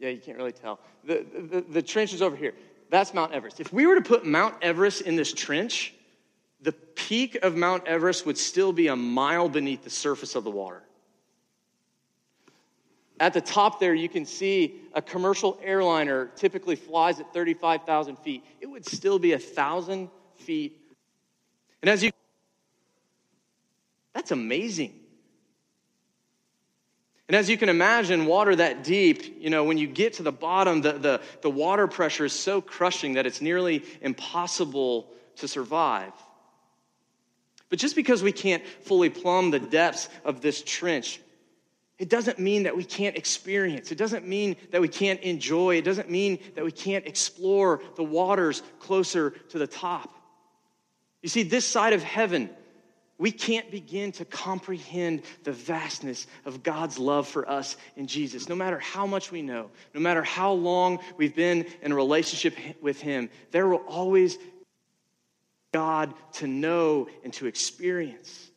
yeah, 0.00 0.08
you 0.08 0.20
can't 0.20 0.36
really 0.36 0.52
tell. 0.52 0.80
The, 1.04 1.24
the, 1.32 1.60
the 1.60 1.82
trench 1.82 2.12
is 2.12 2.22
over 2.22 2.34
here. 2.34 2.54
That's 2.90 3.12
Mount 3.12 3.32
Everest. 3.32 3.60
If 3.60 3.72
we 3.72 3.86
were 3.86 3.96
to 3.96 4.00
put 4.00 4.24
Mount 4.24 4.54
Everest 4.62 5.02
in 5.02 5.16
this 5.16 5.32
trench, 5.32 5.94
the 6.60 6.72
peak 6.72 7.36
of 7.42 7.56
Mount 7.56 7.86
Everest 7.86 8.26
would 8.26 8.38
still 8.38 8.72
be 8.72 8.88
a 8.88 8.96
mile 8.96 9.48
beneath 9.48 9.84
the 9.84 9.90
surface 9.90 10.34
of 10.34 10.44
the 10.44 10.50
water. 10.50 10.82
At 13.18 13.32
the 13.32 13.40
top 13.40 13.80
there, 13.80 13.94
you 13.94 14.08
can 14.08 14.26
see 14.26 14.82
a 14.92 15.00
commercial 15.00 15.58
airliner 15.62 16.26
typically 16.36 16.76
flies 16.76 17.18
at 17.18 17.32
35,000 17.32 18.16
feet. 18.16 18.44
It 18.60 18.66
would 18.66 18.86
still 18.86 19.18
be 19.18 19.32
a 19.32 19.38
1,000 19.38 20.10
feet. 20.36 20.78
And 21.82 21.90
as 21.90 22.02
you, 22.02 22.10
that's 24.14 24.32
amazing. 24.32 24.94
And 27.28 27.34
as 27.34 27.50
you 27.50 27.58
can 27.58 27.68
imagine, 27.68 28.26
water 28.26 28.54
that 28.54 28.84
deep, 28.84 29.40
you 29.40 29.50
know, 29.50 29.64
when 29.64 29.78
you 29.78 29.88
get 29.88 30.14
to 30.14 30.22
the 30.22 30.32
bottom, 30.32 30.80
the, 30.80 30.92
the, 30.92 31.20
the 31.42 31.50
water 31.50 31.88
pressure 31.88 32.24
is 32.24 32.32
so 32.32 32.60
crushing 32.60 33.14
that 33.14 33.26
it's 33.26 33.40
nearly 33.40 33.84
impossible 34.00 35.08
to 35.36 35.48
survive. 35.48 36.12
But 37.68 37.80
just 37.80 37.96
because 37.96 38.22
we 38.22 38.30
can't 38.30 38.64
fully 38.82 39.10
plumb 39.10 39.50
the 39.50 39.58
depths 39.58 40.08
of 40.24 40.40
this 40.40 40.62
trench, 40.62 41.20
it 41.98 42.08
doesn't 42.08 42.38
mean 42.38 42.64
that 42.64 42.76
we 42.76 42.84
can't 42.84 43.16
experience. 43.16 43.90
It 43.90 43.98
doesn't 43.98 44.26
mean 44.26 44.56
that 44.70 44.80
we 44.80 44.88
can't 44.88 45.20
enjoy. 45.20 45.76
It 45.76 45.84
doesn't 45.84 46.10
mean 46.10 46.38
that 46.54 46.64
we 46.64 46.70
can't 46.70 47.06
explore 47.06 47.80
the 47.96 48.04
waters 48.04 48.62
closer 48.78 49.30
to 49.30 49.58
the 49.58 49.66
top. 49.66 50.14
You 51.22 51.28
see, 51.28 51.42
this 51.42 51.64
side 51.64 51.92
of 51.94 52.02
heaven, 52.02 52.50
we 53.18 53.30
can't 53.30 53.70
begin 53.70 54.12
to 54.12 54.24
comprehend 54.24 55.22
the 55.44 55.52
vastness 55.52 56.26
of 56.44 56.62
God's 56.62 56.98
love 56.98 57.26
for 57.26 57.48
us 57.48 57.76
in 57.96 58.06
Jesus. 58.06 58.48
No 58.48 58.54
matter 58.54 58.78
how 58.78 59.06
much 59.06 59.32
we 59.32 59.40
know, 59.40 59.70
no 59.94 60.00
matter 60.00 60.22
how 60.22 60.52
long 60.52 60.98
we've 61.16 61.34
been 61.34 61.66
in 61.80 61.92
a 61.92 61.94
relationship 61.94 62.54
with 62.82 63.00
Him, 63.00 63.30
there 63.52 63.66
will 63.68 63.82
always 63.88 64.36
God 65.72 66.14
to 66.34 66.46
know 66.46 67.08
and 67.24 67.32
to 67.34 67.46
experience. 67.46 68.50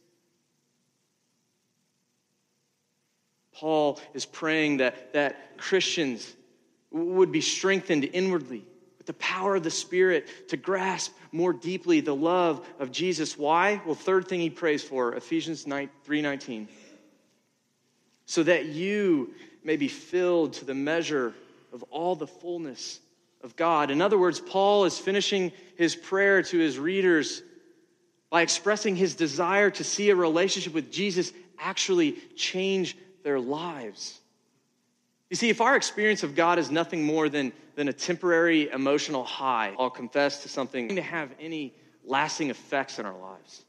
Paul 3.53 3.99
is 4.13 4.25
praying 4.25 4.77
that, 4.77 5.13
that 5.13 5.57
Christians 5.57 6.33
would 6.91 7.31
be 7.31 7.41
strengthened 7.41 8.05
inwardly 8.05 8.65
the 9.09 9.13
power 9.13 9.55
of 9.55 9.63
the 9.63 9.71
Spirit 9.71 10.27
to 10.49 10.55
grasp 10.55 11.11
more 11.31 11.51
deeply 11.51 11.99
the 11.99 12.15
love 12.15 12.63
of 12.77 12.91
Jesus. 12.91 13.35
Why? 13.35 13.81
Well, 13.83 13.95
third 13.95 14.27
thing 14.27 14.39
he 14.39 14.51
prays 14.51 14.83
for, 14.83 15.15
Ephesians 15.15 15.65
3:19. 15.65 16.67
So 18.27 18.43
that 18.43 18.67
you 18.67 19.33
may 19.63 19.77
be 19.77 19.87
filled 19.87 20.53
to 20.53 20.65
the 20.65 20.75
measure 20.75 21.33
of 21.73 21.81
all 21.89 22.15
the 22.15 22.27
fullness 22.27 22.99
of 23.41 23.55
God. 23.55 23.89
In 23.89 23.99
other 23.99 24.15
words, 24.19 24.39
Paul 24.39 24.85
is 24.85 24.99
finishing 24.99 25.53
his 25.75 25.95
prayer 25.95 26.43
to 26.43 26.59
his 26.59 26.77
readers 26.77 27.41
by 28.29 28.43
expressing 28.43 28.95
his 28.95 29.15
desire 29.15 29.71
to 29.71 29.83
see 29.83 30.11
a 30.11 30.15
relationship 30.15 30.75
with 30.75 30.91
Jesus 30.91 31.33
actually 31.57 32.11
change 32.35 32.95
their 33.23 33.39
lives. 33.39 34.19
You 35.29 35.35
see, 35.35 35.49
if 35.49 35.61
our 35.61 35.75
experience 35.75 36.23
of 36.23 36.35
God 36.35 36.57
is 36.57 36.71
nothing 36.71 37.03
more 37.03 37.29
than, 37.29 37.53
than 37.75 37.87
a 37.87 37.93
temporary 37.93 38.69
emotional 38.69 39.23
high, 39.23 39.75
I'll 39.77 39.91
confess 39.91 40.41
to 40.43 40.49
something 40.49 40.95
to 40.95 41.01
have 41.01 41.29
any 41.39 41.73
lasting 42.03 42.49
effects 42.49 42.97
in 42.97 43.05
our 43.05 43.17
lives. 43.17 43.63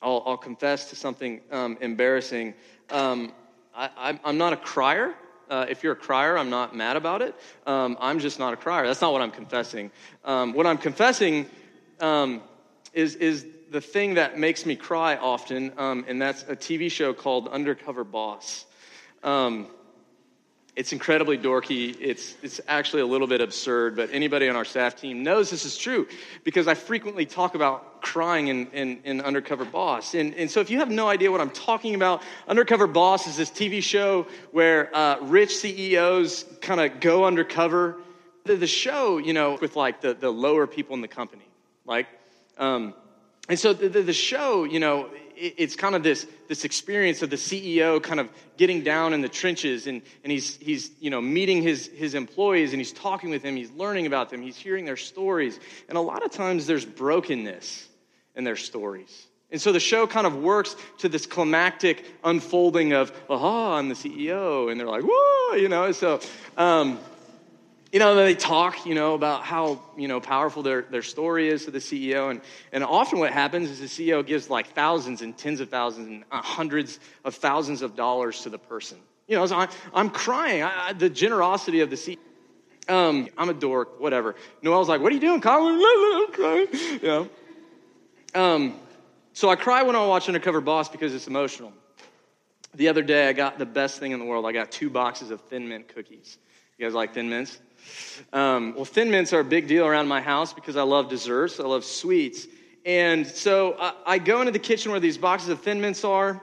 I'll, 0.00 0.22
I'll 0.24 0.36
confess 0.36 0.88
to 0.90 0.96
something 0.96 1.40
um, 1.50 1.76
embarrassing. 1.80 2.54
Um, 2.90 3.32
I, 3.74 4.18
am 4.24 4.38
not 4.38 4.52
a 4.52 4.56
crier. 4.56 5.14
Uh, 5.48 5.66
if 5.68 5.82
you're 5.82 5.94
a 5.94 5.96
crier, 5.96 6.38
I'm 6.38 6.48
not 6.48 6.76
mad 6.76 6.96
about 6.96 7.22
it. 7.22 7.34
Um, 7.66 7.96
I'm 8.00 8.20
just 8.20 8.38
not 8.38 8.52
a 8.52 8.56
crier. 8.56 8.86
That's 8.86 9.00
not 9.00 9.12
what 9.12 9.22
I'm 9.22 9.32
confessing. 9.32 9.90
Um, 10.24 10.52
what 10.52 10.64
I'm 10.64 10.78
confessing 10.78 11.46
um, 11.98 12.40
is, 12.92 13.16
is 13.16 13.46
the 13.70 13.80
thing 13.80 14.14
that 14.14 14.38
makes 14.38 14.64
me 14.64 14.76
cry 14.76 15.16
often, 15.16 15.72
um, 15.76 16.04
and 16.06 16.22
that's 16.22 16.44
a 16.44 16.54
TV 16.54 16.88
show 16.88 17.12
called 17.12 17.48
Undercover 17.48 18.04
Boss. 18.04 18.66
It's 20.80 20.94
incredibly 20.94 21.36
dorky. 21.36 21.94
It's, 22.00 22.36
it's 22.42 22.58
actually 22.66 23.02
a 23.02 23.06
little 23.06 23.26
bit 23.26 23.42
absurd, 23.42 23.96
but 23.96 24.08
anybody 24.14 24.48
on 24.48 24.56
our 24.56 24.64
staff 24.64 24.96
team 24.96 25.22
knows 25.22 25.50
this 25.50 25.66
is 25.66 25.76
true 25.76 26.08
because 26.42 26.66
I 26.66 26.72
frequently 26.72 27.26
talk 27.26 27.54
about 27.54 28.00
crying 28.00 28.48
in, 28.48 28.66
in, 28.68 29.00
in, 29.04 29.20
Undercover 29.20 29.66
Boss. 29.66 30.14
And, 30.14 30.34
and 30.36 30.50
so 30.50 30.60
if 30.60 30.70
you 30.70 30.78
have 30.78 30.88
no 30.88 31.06
idea 31.06 31.30
what 31.30 31.42
I'm 31.42 31.50
talking 31.50 31.94
about, 31.94 32.22
Undercover 32.48 32.86
Boss 32.86 33.26
is 33.26 33.36
this 33.36 33.50
TV 33.50 33.82
show 33.82 34.26
where 34.52 34.88
uh, 34.96 35.18
rich 35.20 35.54
CEOs 35.58 36.46
kind 36.62 36.80
of 36.80 36.98
go 36.98 37.26
undercover. 37.26 37.98
the, 38.44 38.56
the 38.56 38.66
show, 38.66 39.18
you 39.18 39.34
know, 39.34 39.58
with 39.60 39.76
like 39.76 40.00
the, 40.00 40.14
the 40.14 40.30
lower 40.30 40.66
people 40.66 40.94
in 40.94 41.02
the 41.02 41.08
company, 41.08 41.46
like, 41.84 42.06
um, 42.56 42.94
and 43.50 43.58
so 43.58 43.74
the, 43.74 43.88
the, 43.88 44.14
show, 44.14 44.64
you 44.64 44.80
know, 44.80 45.10
it's 45.40 45.74
kind 45.74 45.94
of 45.94 46.02
this, 46.02 46.26
this 46.48 46.64
experience 46.64 47.22
of 47.22 47.30
the 47.30 47.36
CEO 47.36 48.02
kind 48.02 48.20
of 48.20 48.28
getting 48.58 48.82
down 48.82 49.14
in 49.14 49.22
the 49.22 49.28
trenches 49.28 49.86
and, 49.86 50.02
and 50.22 50.30
he's, 50.30 50.56
he's, 50.56 50.90
you 51.00 51.08
know, 51.08 51.20
meeting 51.20 51.62
his, 51.62 51.86
his 51.88 52.14
employees 52.14 52.72
and 52.72 52.80
he's 52.80 52.92
talking 52.92 53.30
with 53.30 53.42
them, 53.42 53.56
he's 53.56 53.70
learning 53.70 54.06
about 54.06 54.28
them, 54.30 54.42
he's 54.42 54.56
hearing 54.56 54.84
their 54.84 54.98
stories. 54.98 55.58
And 55.88 55.96
a 55.96 56.00
lot 56.00 56.22
of 56.22 56.30
times 56.30 56.66
there's 56.66 56.84
brokenness 56.84 57.88
in 58.34 58.44
their 58.44 58.56
stories. 58.56 59.26
And 59.50 59.60
so 59.60 59.72
the 59.72 59.80
show 59.80 60.06
kind 60.06 60.26
of 60.26 60.36
works 60.36 60.76
to 60.98 61.08
this 61.08 61.26
climactic 61.26 62.04
unfolding 62.22 62.92
of, 62.92 63.12
aha, 63.28 63.76
I'm 63.78 63.88
the 63.88 63.94
CEO. 63.94 64.70
And 64.70 64.78
they're 64.78 64.86
like, 64.86 65.02
whoa, 65.04 65.56
you 65.56 65.68
know. 65.68 65.90
So, 65.90 66.20
um, 66.56 67.00
you 67.92 67.98
know, 67.98 68.14
they 68.14 68.34
talk, 68.34 68.86
you 68.86 68.94
know, 68.94 69.14
about 69.14 69.42
how, 69.42 69.80
you 69.96 70.06
know, 70.06 70.20
powerful 70.20 70.62
their, 70.62 70.82
their 70.82 71.02
story 71.02 71.48
is 71.48 71.64
to 71.64 71.72
the 71.72 71.80
CEO. 71.80 72.30
And, 72.30 72.40
and 72.72 72.84
often 72.84 73.18
what 73.18 73.32
happens 73.32 73.68
is 73.68 73.80
the 73.80 73.86
CEO 73.86 74.24
gives 74.24 74.48
like 74.48 74.68
thousands 74.68 75.22
and 75.22 75.36
tens 75.36 75.60
of 75.60 75.70
thousands 75.70 76.06
and 76.06 76.24
uh, 76.30 76.40
hundreds 76.40 77.00
of 77.24 77.34
thousands 77.34 77.82
of 77.82 77.96
dollars 77.96 78.42
to 78.42 78.48
the 78.48 78.58
person. 78.58 78.98
You 79.26 79.36
know, 79.36 79.46
so 79.46 79.56
I, 79.56 79.68
I'm 79.92 80.10
crying. 80.10 80.62
I, 80.62 80.92
the 80.92 81.10
generosity 81.10 81.80
of 81.80 81.90
the 81.90 81.96
CEO. 81.96 82.18
Um, 82.88 83.28
I'm 83.36 83.48
a 83.48 83.54
dork, 83.54 84.00
whatever. 84.00 84.36
Noelle's 84.62 84.88
like, 84.88 85.00
what 85.00 85.10
are 85.12 85.14
you 85.14 85.20
doing, 85.20 85.40
Colin? 85.40 85.74
I'm 85.84 86.32
crying. 86.32 86.68
Know. 87.02 87.28
Um, 88.34 88.76
so 89.32 89.48
I 89.48 89.56
cry 89.56 89.82
when 89.82 89.96
I 89.96 90.06
watch 90.06 90.28
Undercover 90.28 90.60
Boss 90.60 90.88
because 90.88 91.14
it's 91.14 91.26
emotional. 91.26 91.72
The 92.74 92.88
other 92.88 93.02
day, 93.02 93.28
I 93.28 93.32
got 93.32 93.58
the 93.58 93.66
best 93.66 93.98
thing 93.98 94.12
in 94.12 94.20
the 94.20 94.24
world. 94.24 94.46
I 94.46 94.52
got 94.52 94.70
two 94.70 94.90
boxes 94.90 95.30
of 95.30 95.40
Thin 95.42 95.68
Mint 95.68 95.88
cookies. 95.88 96.38
You 96.78 96.86
guys 96.86 96.94
like 96.94 97.14
Thin 97.14 97.28
Mints? 97.28 97.60
Um, 98.32 98.74
well, 98.74 98.84
Thin 98.84 99.10
Mints 99.10 99.32
are 99.32 99.40
a 99.40 99.44
big 99.44 99.66
deal 99.66 99.86
around 99.86 100.08
my 100.08 100.20
house 100.20 100.52
because 100.52 100.76
I 100.76 100.82
love 100.82 101.08
desserts, 101.08 101.58
I 101.58 101.64
love 101.64 101.84
sweets. 101.84 102.46
And 102.84 103.26
so 103.26 103.76
I, 103.78 103.94
I 104.06 104.18
go 104.18 104.40
into 104.40 104.52
the 104.52 104.58
kitchen 104.58 104.90
where 104.90 105.00
these 105.00 105.18
boxes 105.18 105.48
of 105.48 105.60
Thin 105.60 105.80
Mints 105.80 106.04
are, 106.04 106.40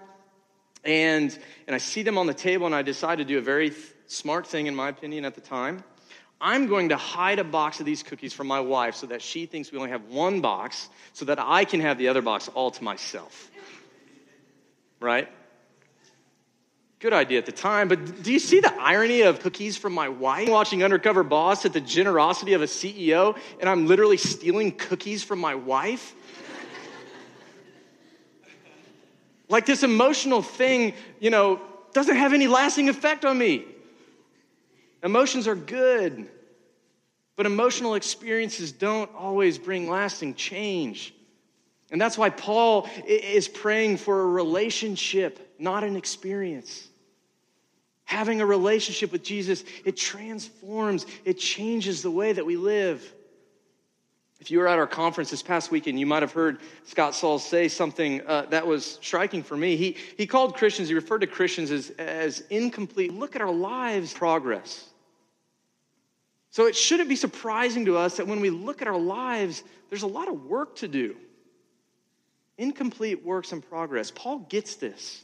and, 0.83 1.37
and 1.67 1.75
I 1.75 1.77
see 1.79 2.03
them 2.03 2.17
on 2.17 2.27
the 2.27 2.33
table, 2.33 2.65
and 2.65 2.75
I 2.75 2.81
decide 2.81 3.17
to 3.17 3.25
do 3.25 3.37
a 3.37 3.41
very 3.41 3.69
th- 3.69 3.81
smart 4.07 4.47
thing, 4.47 4.67
in 4.67 4.75
my 4.75 4.89
opinion, 4.89 5.25
at 5.25 5.35
the 5.35 5.41
time. 5.41 5.83
I'm 6.39 6.67
going 6.67 6.89
to 6.89 6.97
hide 6.97 7.39
a 7.39 7.43
box 7.43 7.79
of 7.79 7.85
these 7.85 8.03
cookies 8.03 8.31
from 8.31 8.47
my 8.47 8.59
wife 8.59 8.95
so 8.95 9.07
that 9.07 9.21
she 9.21 9.47
thinks 9.47 9.71
we 9.71 9.79
only 9.79 9.89
have 9.89 10.05
one 10.05 10.39
box 10.39 10.89
so 11.13 11.25
that 11.25 11.39
I 11.39 11.65
can 11.65 11.79
have 11.79 11.97
the 11.97 12.09
other 12.09 12.21
box 12.21 12.47
all 12.49 12.69
to 12.71 12.83
myself. 12.83 13.49
Right? 14.99 15.27
Good 16.99 17.13
idea 17.13 17.37
at 17.37 17.45
the 17.45 17.51
time, 17.51 17.89
but 17.89 18.23
do 18.23 18.33
you 18.33 18.39
see 18.39 18.59
the 18.59 18.73
irony 18.73 19.21
of 19.21 19.39
cookies 19.39 19.77
from 19.77 19.93
my 19.93 20.09
wife? 20.09 20.49
Watching 20.49 20.83
Undercover 20.83 21.21
Boss 21.21 21.63
at 21.63 21.71
the 21.71 21.79
generosity 21.79 22.53
of 22.53 22.63
a 22.63 22.65
CEO, 22.65 23.37
and 23.59 23.69
I'm 23.69 23.85
literally 23.85 24.17
stealing 24.17 24.71
cookies 24.71 25.23
from 25.23 25.37
my 25.37 25.53
wife? 25.53 26.15
like 29.47 29.67
this 29.67 29.83
emotional 29.83 30.41
thing, 30.41 30.95
you 31.19 31.29
know, 31.29 31.61
doesn't 31.93 32.15
have 32.15 32.33
any 32.33 32.47
lasting 32.47 32.89
effect 32.89 33.25
on 33.25 33.37
me. 33.37 33.65
Emotions 35.03 35.47
are 35.47 35.55
good, 35.55 36.27
but 37.35 37.45
emotional 37.45 37.93
experiences 37.93 38.71
don't 38.71 39.13
always 39.13 39.59
bring 39.59 39.87
lasting 39.87 40.33
change. 40.33 41.13
And 41.91 42.01
that's 42.01 42.17
why 42.17 42.31
Paul 42.31 42.89
is 43.05 43.47
praying 43.47 43.97
for 43.97 44.23
a 44.23 44.25
relationship, 44.25 45.46
not 45.59 45.83
an 45.83 45.95
experience. 45.95 46.87
Having 48.05 48.41
a 48.41 48.45
relationship 48.45 49.11
with 49.11 49.23
Jesus, 49.23 49.63
it 49.83 49.97
transforms, 49.97 51.05
it 51.25 51.37
changes 51.37 52.01
the 52.01 52.11
way 52.11 52.31
that 52.31 52.45
we 52.45 52.55
live. 52.55 53.13
If 54.39 54.51
you 54.51 54.59
were 54.59 54.67
at 54.67 54.77
our 54.77 54.87
conference 54.87 55.31
this 55.31 55.41
past 55.41 55.71
weekend, 55.71 55.99
you 55.99 56.05
might 56.05 56.21
have 56.21 56.31
heard 56.31 56.59
Scott 56.85 57.15
Sauls 57.15 57.43
say 57.43 57.67
something 57.67 58.25
uh, 58.27 58.45
that 58.49 58.65
was 58.65 58.99
striking 59.01 59.41
for 59.41 59.57
me. 59.57 59.75
He, 59.75 59.97
he 60.15 60.27
called 60.27 60.55
Christians, 60.55 60.89
he 60.89 60.95
referred 60.95 61.19
to 61.19 61.27
Christians 61.27 61.71
as, 61.71 61.89
as 61.97 62.41
incomplete. 62.49 63.11
Look 63.13 63.35
at 63.35 63.41
our 63.41 63.51
lives' 63.51 64.13
progress. 64.13 64.85
So 66.51 66.65
it 66.65 66.75
shouldn't 66.75 67.09
be 67.09 67.15
surprising 67.15 67.85
to 67.85 67.97
us 67.97 68.17
that 68.17 68.27
when 68.27 68.39
we 68.39 68.49
look 68.49 68.81
at 68.81 68.87
our 68.87 68.97
lives, 68.97 69.63
there's 69.89 70.03
a 70.03 70.07
lot 70.07 70.27
of 70.27 70.45
work 70.45 70.77
to 70.77 70.87
do. 70.87 71.15
Incomplete 72.57 73.23
works 73.23 73.51
in 73.51 73.61
progress. 73.61 74.11
Paul 74.11 74.39
gets 74.49 74.75
this. 74.75 75.23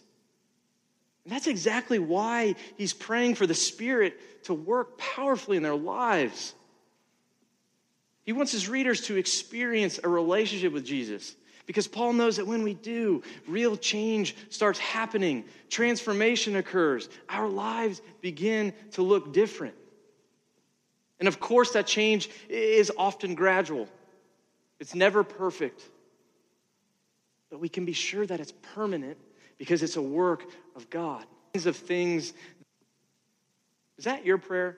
And 1.24 1.34
that's 1.34 1.48
exactly 1.48 2.00
why 2.00 2.56
he's 2.78 2.94
praying 2.94 3.36
for 3.36 3.48
the 3.48 3.54
Spirit 3.54 4.44
to 4.46 4.54
work 4.54 4.98
powerfully 4.98 5.58
in 5.58 5.64
their 5.64 5.76
lives. 5.76 6.54
He 8.24 8.34
wants 8.34 8.52
his 8.52 8.70
readers 8.70 9.02
to 9.08 9.16
experience 9.16 10.00
a 10.04 10.10
relationship 10.10 10.74
with 10.74 10.86
Jesus 10.86 11.36
because 11.66 11.88
Paul 11.88 12.14
knows 12.14 12.38
that 12.38 12.48
when 12.48 12.64
we 12.64 12.74
do, 12.74 13.24
real 13.48 13.78
change 13.78 14.36
starts 14.50 14.80
happening, 14.80 15.46
transformation 15.70 16.58
occurs, 16.58 17.08
our 17.30 17.48
lives 17.48 18.02
begin 18.22 18.74
to 18.92 19.02
look 19.02 19.34
different. 19.34 19.76
And 21.20 21.28
of 21.28 21.40
course, 21.40 21.72
that 21.72 21.88
change 21.88 22.30
is 22.50 22.92
often 22.98 23.36
gradual, 23.36 23.88
it's 24.80 24.96
never 24.96 25.24
perfect. 25.24 25.82
But 27.50 27.60
we 27.60 27.70
can 27.70 27.86
be 27.86 27.94
sure 27.94 28.26
that 28.26 28.40
it's 28.40 28.52
permanent 28.74 29.18
because 29.64 29.82
it's 29.82 29.96
a 29.96 30.02
work 30.02 30.44
of 30.76 30.90
God. 30.90 31.26
Kinds 31.54 31.68
of 31.68 31.78
things. 31.78 32.34
Is 33.98 34.04
that 34.04 34.26
your 34.26 34.38
prayer? 34.38 34.78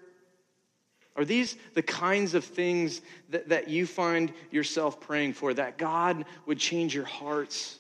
Are 1.16 1.26
these 1.26 1.58
the 1.74 1.82
kinds 1.82 2.36
of 2.36 2.46
things 2.46 3.02
that, 3.30 3.50
that 3.50 3.68
you 3.68 3.88
find 3.88 4.32
yourself 4.52 5.02
praying 5.02 5.34
for? 5.34 5.56
That 5.56 5.80
God 5.80 6.26
would 6.46 6.60
change 6.60 6.94
your 6.94 7.06
hearts? 7.06 7.80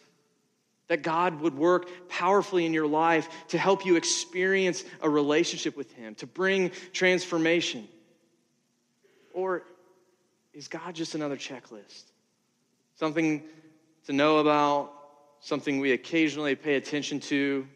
That 0.87 1.03
God 1.03 1.41
would 1.41 1.55
work 1.55 2.09
powerfully 2.09 2.65
in 2.65 2.73
your 2.73 2.87
life 2.87 3.29
to 3.49 3.59
help 3.59 3.85
you 3.85 3.97
experience 3.97 4.83
a 4.99 5.07
relationship 5.07 5.77
with 5.77 5.93
Him, 5.93 6.15
to 6.15 6.25
bring 6.25 6.71
transformation? 6.91 7.87
Or 9.31 9.61
is 10.55 10.67
God 10.67 10.95
just 10.95 11.13
another 11.13 11.37
checklist? 11.37 12.05
Something 12.95 13.43
to 14.07 14.13
know 14.13 14.39
about, 14.39 15.04
something 15.45 15.79
we 15.79 15.91
occasionally 15.91 16.55
pay 16.55 16.73
attention 16.73 17.19
to, 17.19 17.67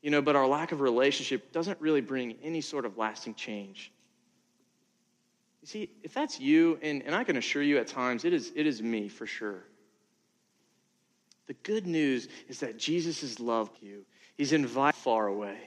you 0.00 0.10
know, 0.10 0.22
but 0.22 0.36
our 0.36 0.46
lack 0.46 0.72
of 0.72 0.80
relationship 0.80 1.52
doesn't 1.52 1.78
really 1.82 2.00
bring 2.00 2.34
any 2.42 2.62
sort 2.62 2.86
of 2.86 2.96
lasting 2.96 3.34
change. 3.34 3.92
You 5.60 5.68
see, 5.68 5.90
if 6.02 6.14
that's 6.14 6.40
you, 6.40 6.78
and, 6.80 7.02
and 7.02 7.14
I 7.14 7.24
can 7.24 7.36
assure 7.36 7.62
you 7.62 7.76
at 7.76 7.88
times 7.88 8.24
it 8.24 8.32
is, 8.32 8.52
it 8.56 8.66
is 8.66 8.82
me 8.82 9.08
for 9.08 9.26
sure. 9.26 9.64
The 11.46 11.52
good 11.62 11.86
news 11.86 12.26
is 12.48 12.60
that 12.60 12.78
Jesus 12.78 13.20
has 13.20 13.38
loved 13.38 13.82
you. 13.82 14.06
He's 14.34 14.54
invited 14.54 14.96
far 14.96 15.26
away. 15.26 15.58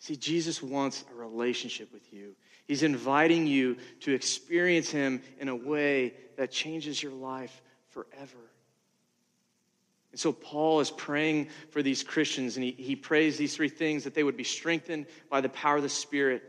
See, 0.00 0.16
Jesus 0.16 0.62
wants 0.62 1.02
a 1.10 1.14
relationship 1.14 1.90
with 1.94 2.12
you. 2.12 2.34
He's 2.66 2.82
inviting 2.82 3.46
you 3.46 3.78
to 4.00 4.12
experience 4.12 4.90
Him 4.90 5.22
in 5.38 5.48
a 5.48 5.56
way 5.56 6.12
that 6.36 6.50
changes 6.50 7.02
your 7.02 7.12
life 7.12 7.62
forever. 7.88 8.49
And 10.12 10.18
so 10.18 10.32
Paul 10.32 10.80
is 10.80 10.90
praying 10.90 11.48
for 11.70 11.82
these 11.82 12.02
Christians, 12.02 12.56
and 12.56 12.64
he, 12.64 12.72
he 12.72 12.96
prays 12.96 13.36
these 13.36 13.54
three 13.54 13.68
things 13.68 14.04
that 14.04 14.14
they 14.14 14.24
would 14.24 14.36
be 14.36 14.44
strengthened 14.44 15.06
by 15.28 15.40
the 15.40 15.48
power 15.48 15.76
of 15.76 15.82
the 15.82 15.88
Spirit, 15.88 16.42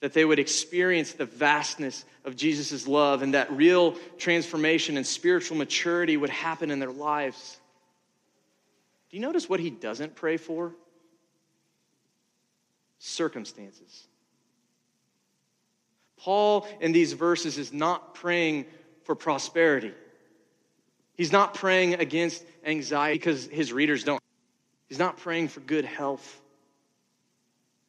that 0.00 0.12
they 0.12 0.24
would 0.24 0.38
experience 0.38 1.12
the 1.12 1.24
vastness 1.24 2.04
of 2.24 2.36
Jesus' 2.36 2.86
love, 2.86 3.22
and 3.22 3.34
that 3.34 3.50
real 3.50 3.96
transformation 4.16 4.96
and 4.96 5.06
spiritual 5.06 5.56
maturity 5.56 6.16
would 6.16 6.30
happen 6.30 6.70
in 6.70 6.78
their 6.78 6.92
lives. 6.92 7.58
Do 9.10 9.16
you 9.16 9.22
notice 9.22 9.48
what 9.48 9.60
he 9.60 9.70
doesn't 9.70 10.14
pray 10.14 10.36
for? 10.36 10.74
Circumstances. 12.98 14.06
Paul, 16.16 16.66
in 16.80 16.92
these 16.92 17.12
verses, 17.12 17.58
is 17.58 17.72
not 17.72 18.14
praying 18.14 18.66
for 19.02 19.14
prosperity. 19.14 19.92
He's 21.16 21.32
not 21.32 21.54
praying 21.54 21.94
against 21.94 22.44
anxiety 22.64 23.18
because 23.18 23.46
his 23.46 23.72
readers 23.72 24.04
don't. 24.04 24.20
He's 24.88 24.98
not 24.98 25.16
praying 25.18 25.48
for 25.48 25.60
good 25.60 25.84
health. 25.84 26.40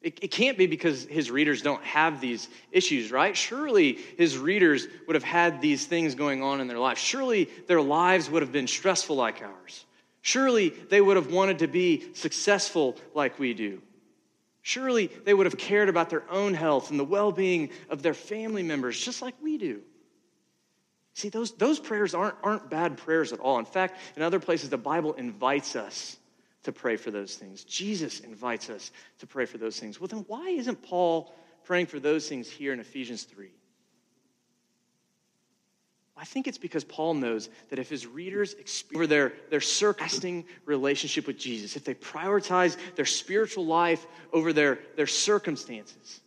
It, 0.02 0.18
it, 0.22 0.30
can't 0.30 0.56
be 0.56 0.66
because 0.66 1.04
his 1.04 1.30
readers 1.30 1.62
don't 1.62 1.82
have 1.82 2.20
these 2.20 2.48
issues, 2.70 3.10
right? 3.10 3.36
Surely 3.36 3.98
his 4.16 4.38
readers 4.38 4.86
would 5.06 5.14
have 5.14 5.24
had 5.24 5.60
these 5.60 5.84
things 5.86 6.14
going 6.14 6.42
on 6.42 6.60
in 6.60 6.68
their 6.68 6.78
life. 6.78 6.98
Surely 6.98 7.48
their 7.66 7.80
lives 7.80 8.30
would 8.30 8.42
have 8.42 8.52
been 8.52 8.68
stressful 8.68 9.16
like 9.16 9.42
ours. 9.42 9.84
Surely 10.22 10.68
they 10.68 11.00
would 11.00 11.16
have 11.16 11.32
wanted 11.32 11.60
to 11.60 11.66
be 11.66 12.14
successful 12.14 12.96
like 13.14 13.38
we 13.38 13.54
do. 13.54 13.82
Surely 14.62 15.06
they 15.24 15.32
would 15.34 15.46
have 15.46 15.56
cared 15.56 15.88
about 15.88 16.10
their 16.10 16.28
own 16.30 16.54
health 16.54 16.90
and 16.90 17.00
the 17.00 17.04
well 17.04 17.32
being 17.32 17.70
of 17.88 18.02
their 18.02 18.14
family 18.14 18.62
members 18.62 19.00
just 19.00 19.22
like 19.22 19.34
we 19.42 19.58
do. 19.58 19.80
See, 21.16 21.30
those, 21.30 21.52
those 21.52 21.80
prayers 21.80 22.14
aren't, 22.14 22.34
aren't 22.42 22.68
bad 22.68 22.98
prayers 22.98 23.32
at 23.32 23.40
all. 23.40 23.58
In 23.58 23.64
fact, 23.64 23.98
in 24.16 24.22
other 24.22 24.38
places, 24.38 24.68
the 24.68 24.76
Bible 24.76 25.14
invites 25.14 25.74
us 25.74 26.18
to 26.64 26.72
pray 26.72 26.96
for 26.96 27.10
those 27.10 27.34
things. 27.34 27.64
Jesus 27.64 28.20
invites 28.20 28.68
us 28.68 28.90
to 29.20 29.26
pray 29.26 29.46
for 29.46 29.56
those 29.56 29.80
things. 29.80 29.98
Well, 29.98 30.08
then 30.08 30.26
why 30.28 30.50
isn't 30.50 30.82
Paul 30.82 31.34
praying 31.64 31.86
for 31.86 31.98
those 31.98 32.28
things 32.28 32.50
here 32.50 32.74
in 32.74 32.80
Ephesians 32.80 33.22
3? 33.22 33.48
I 36.18 36.26
think 36.26 36.46
it's 36.46 36.58
because 36.58 36.84
Paul 36.84 37.14
knows 37.14 37.48
that 37.70 37.78
if 37.78 37.88
his 37.88 38.06
readers 38.06 38.52
explore 38.52 39.06
their, 39.06 39.32
their 39.48 39.62
surpassing 39.62 40.44
relationship 40.66 41.26
with 41.26 41.38
Jesus, 41.38 41.76
if 41.76 41.84
they 41.84 41.94
prioritize 41.94 42.76
their 42.94 43.06
spiritual 43.06 43.64
life 43.64 44.06
over 44.34 44.52
their, 44.52 44.80
their 44.96 45.06
circumstances, 45.06 46.20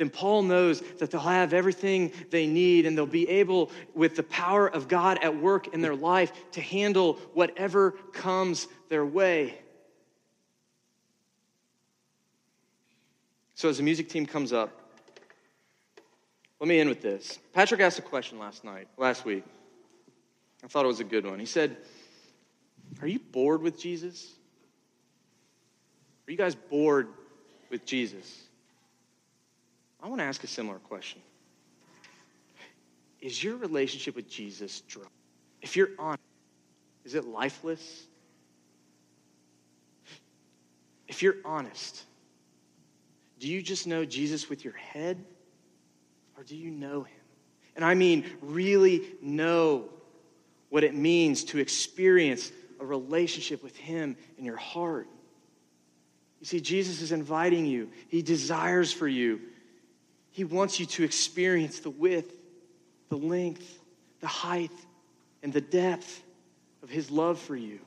then 0.00 0.08
Paul 0.08 0.44
knows 0.44 0.80
that 0.98 1.10
they'll 1.10 1.20
have 1.20 1.52
everything 1.52 2.10
they 2.30 2.46
need 2.46 2.86
and 2.86 2.96
they'll 2.96 3.04
be 3.04 3.28
able, 3.28 3.70
with 3.94 4.16
the 4.16 4.22
power 4.22 4.66
of 4.66 4.88
God 4.88 5.18
at 5.22 5.36
work 5.36 5.74
in 5.74 5.82
their 5.82 5.94
life, 5.94 6.32
to 6.52 6.62
handle 6.62 7.18
whatever 7.34 7.90
comes 8.14 8.66
their 8.88 9.04
way. 9.04 9.58
So, 13.56 13.68
as 13.68 13.76
the 13.76 13.82
music 13.82 14.08
team 14.08 14.24
comes 14.24 14.54
up, 14.54 14.70
let 16.60 16.66
me 16.66 16.80
end 16.80 16.88
with 16.88 17.02
this. 17.02 17.38
Patrick 17.52 17.82
asked 17.82 17.98
a 17.98 18.02
question 18.02 18.38
last 18.38 18.64
night, 18.64 18.88
last 18.96 19.26
week. 19.26 19.44
I 20.64 20.68
thought 20.68 20.86
it 20.86 20.88
was 20.88 21.00
a 21.00 21.04
good 21.04 21.26
one. 21.26 21.38
He 21.38 21.44
said, 21.44 21.76
Are 23.02 23.06
you 23.06 23.18
bored 23.18 23.60
with 23.60 23.78
Jesus? 23.78 24.32
Are 26.26 26.30
you 26.30 26.38
guys 26.38 26.54
bored 26.54 27.08
with 27.68 27.84
Jesus? 27.84 28.44
I 30.02 30.08
want 30.08 30.20
to 30.20 30.24
ask 30.24 30.42
a 30.44 30.46
similar 30.46 30.78
question. 30.78 31.20
Is 33.20 33.42
your 33.42 33.56
relationship 33.56 34.16
with 34.16 34.28
Jesus 34.28 34.80
dry? 34.82 35.04
If 35.60 35.76
you're 35.76 35.90
honest, 35.98 36.22
is 37.04 37.14
it 37.14 37.26
lifeless? 37.26 38.06
If 41.06 41.22
you're 41.22 41.36
honest, 41.44 42.02
do 43.38 43.48
you 43.48 43.62
just 43.62 43.86
know 43.86 44.04
Jesus 44.04 44.48
with 44.48 44.64
your 44.64 44.74
head? 44.74 45.22
Or 46.36 46.44
do 46.44 46.56
you 46.56 46.70
know 46.70 47.02
him? 47.02 47.16
And 47.76 47.84
I 47.84 47.94
mean, 47.94 48.24
really 48.40 49.02
know 49.20 49.88
what 50.70 50.84
it 50.84 50.94
means 50.94 51.44
to 51.44 51.58
experience 51.58 52.50
a 52.78 52.86
relationship 52.86 53.62
with 53.62 53.76
him 53.76 54.16
in 54.38 54.44
your 54.44 54.56
heart. 54.56 55.08
You 56.40 56.46
see, 56.46 56.60
Jesus 56.60 57.02
is 57.02 57.12
inviting 57.12 57.66
you, 57.66 57.90
he 58.08 58.22
desires 58.22 58.92
for 58.92 59.06
you. 59.06 59.40
He 60.30 60.44
wants 60.44 60.78
you 60.78 60.86
to 60.86 61.04
experience 61.04 61.80
the 61.80 61.90
width, 61.90 62.32
the 63.08 63.16
length, 63.16 63.80
the 64.20 64.26
height, 64.26 64.72
and 65.42 65.52
the 65.52 65.60
depth 65.60 66.22
of 66.82 66.90
his 66.90 67.10
love 67.10 67.38
for 67.38 67.56
you. 67.56 67.80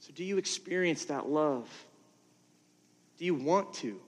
So, 0.00 0.12
do 0.14 0.24
you 0.24 0.38
experience 0.38 1.06
that 1.06 1.28
love? 1.28 1.68
Do 3.18 3.24
you 3.24 3.34
want 3.34 3.74
to? 3.74 3.98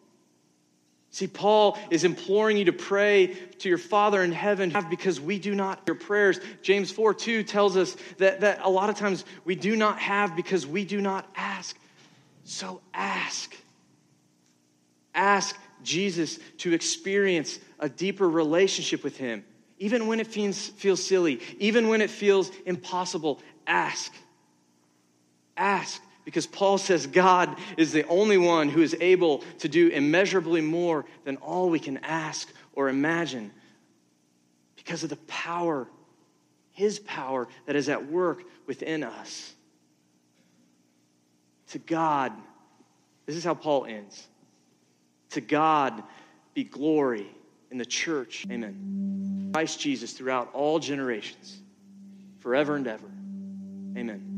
See, 1.11 1.27
Paul 1.27 1.79
is 1.91 2.05
imploring 2.05 2.59
you 2.59 2.67
to 2.67 2.73
pray 2.73 3.29
to 3.61 3.69
your 3.69 3.79
Father 3.79 4.23
in 4.23 4.31
heaven 4.31 4.75
because 4.91 5.21
we 5.21 5.39
do 5.39 5.55
not 5.55 5.83
your 5.87 5.97
prayers. 5.97 6.39
James 6.63 6.91
4 6.91 7.15
2 7.15 7.43
tells 7.43 7.77
us 7.77 7.97
that, 8.19 8.41
that 8.43 8.61
a 8.63 8.69
lot 8.69 8.91
of 8.91 8.97
times 8.97 9.25
we 9.45 9.57
do 9.57 9.75
not 9.75 9.99
have 9.99 10.37
because 10.37 10.67
we 10.67 10.85
do 10.85 11.01
not 11.01 11.27
ask. 11.35 11.77
So 12.45 12.81
ask. 12.93 13.57
Ask 15.15 15.59
Jesus 15.83 16.39
to 16.59 16.73
experience 16.73 17.59
a 17.79 17.89
deeper 17.89 18.29
relationship 18.29 19.05
with 19.05 19.17
Him. 19.17 19.45
Even 19.79 20.07
when 20.07 20.21
it 20.21 20.27
feels, 20.27 20.69
feels 20.69 21.05
silly, 21.05 21.41
even 21.59 21.89
when 21.89 22.01
it 22.01 22.11
feels 22.11 22.51
impossible, 22.67 23.41
ask. 23.67 24.13
Ask 25.57 26.03
because 26.25 26.47
Paul 26.47 26.77
says 26.77 27.07
God 27.07 27.57
is 27.77 27.93
the 27.93 28.07
only 28.07 28.37
one 28.37 28.69
who 28.69 28.83
is 28.83 28.95
able 29.01 29.39
to 29.61 29.69
do 29.69 29.89
immeasurably 29.89 30.61
more 30.61 31.07
than 31.25 31.37
all 31.39 31.71
we 31.71 31.79
can 31.79 31.97
ask 31.99 32.53
or 32.75 32.91
imagine 32.91 33.51
because 34.77 35.03
of 35.03 35.11
the 35.11 35.17
power, 35.27 35.89
his 36.73 36.99
power 36.99 37.49
that 37.67 37.77
is 37.77 37.89
at 37.89 38.11
work 38.11 38.43
within 38.67 39.05
us. 39.05 39.55
To 41.69 41.79
God, 41.79 42.33
this 43.27 43.37
is 43.37 43.45
how 43.45 43.55
Paul 43.55 43.87
ends. 43.87 44.27
To 45.31 45.41
God 45.41 46.03
be 46.55 46.65
glory 46.65 47.27
in 47.71 47.79
the 47.79 47.87
church. 47.87 48.47
Amen. 48.51 49.51
Christ 49.53 49.81
Jesus 49.81 50.13
throughout 50.13 50.51
all 50.53 50.79
generations, 50.79 51.59
forever 52.41 52.77
and 52.77 52.87
ever. 52.87 53.07
Amen. 53.97 54.38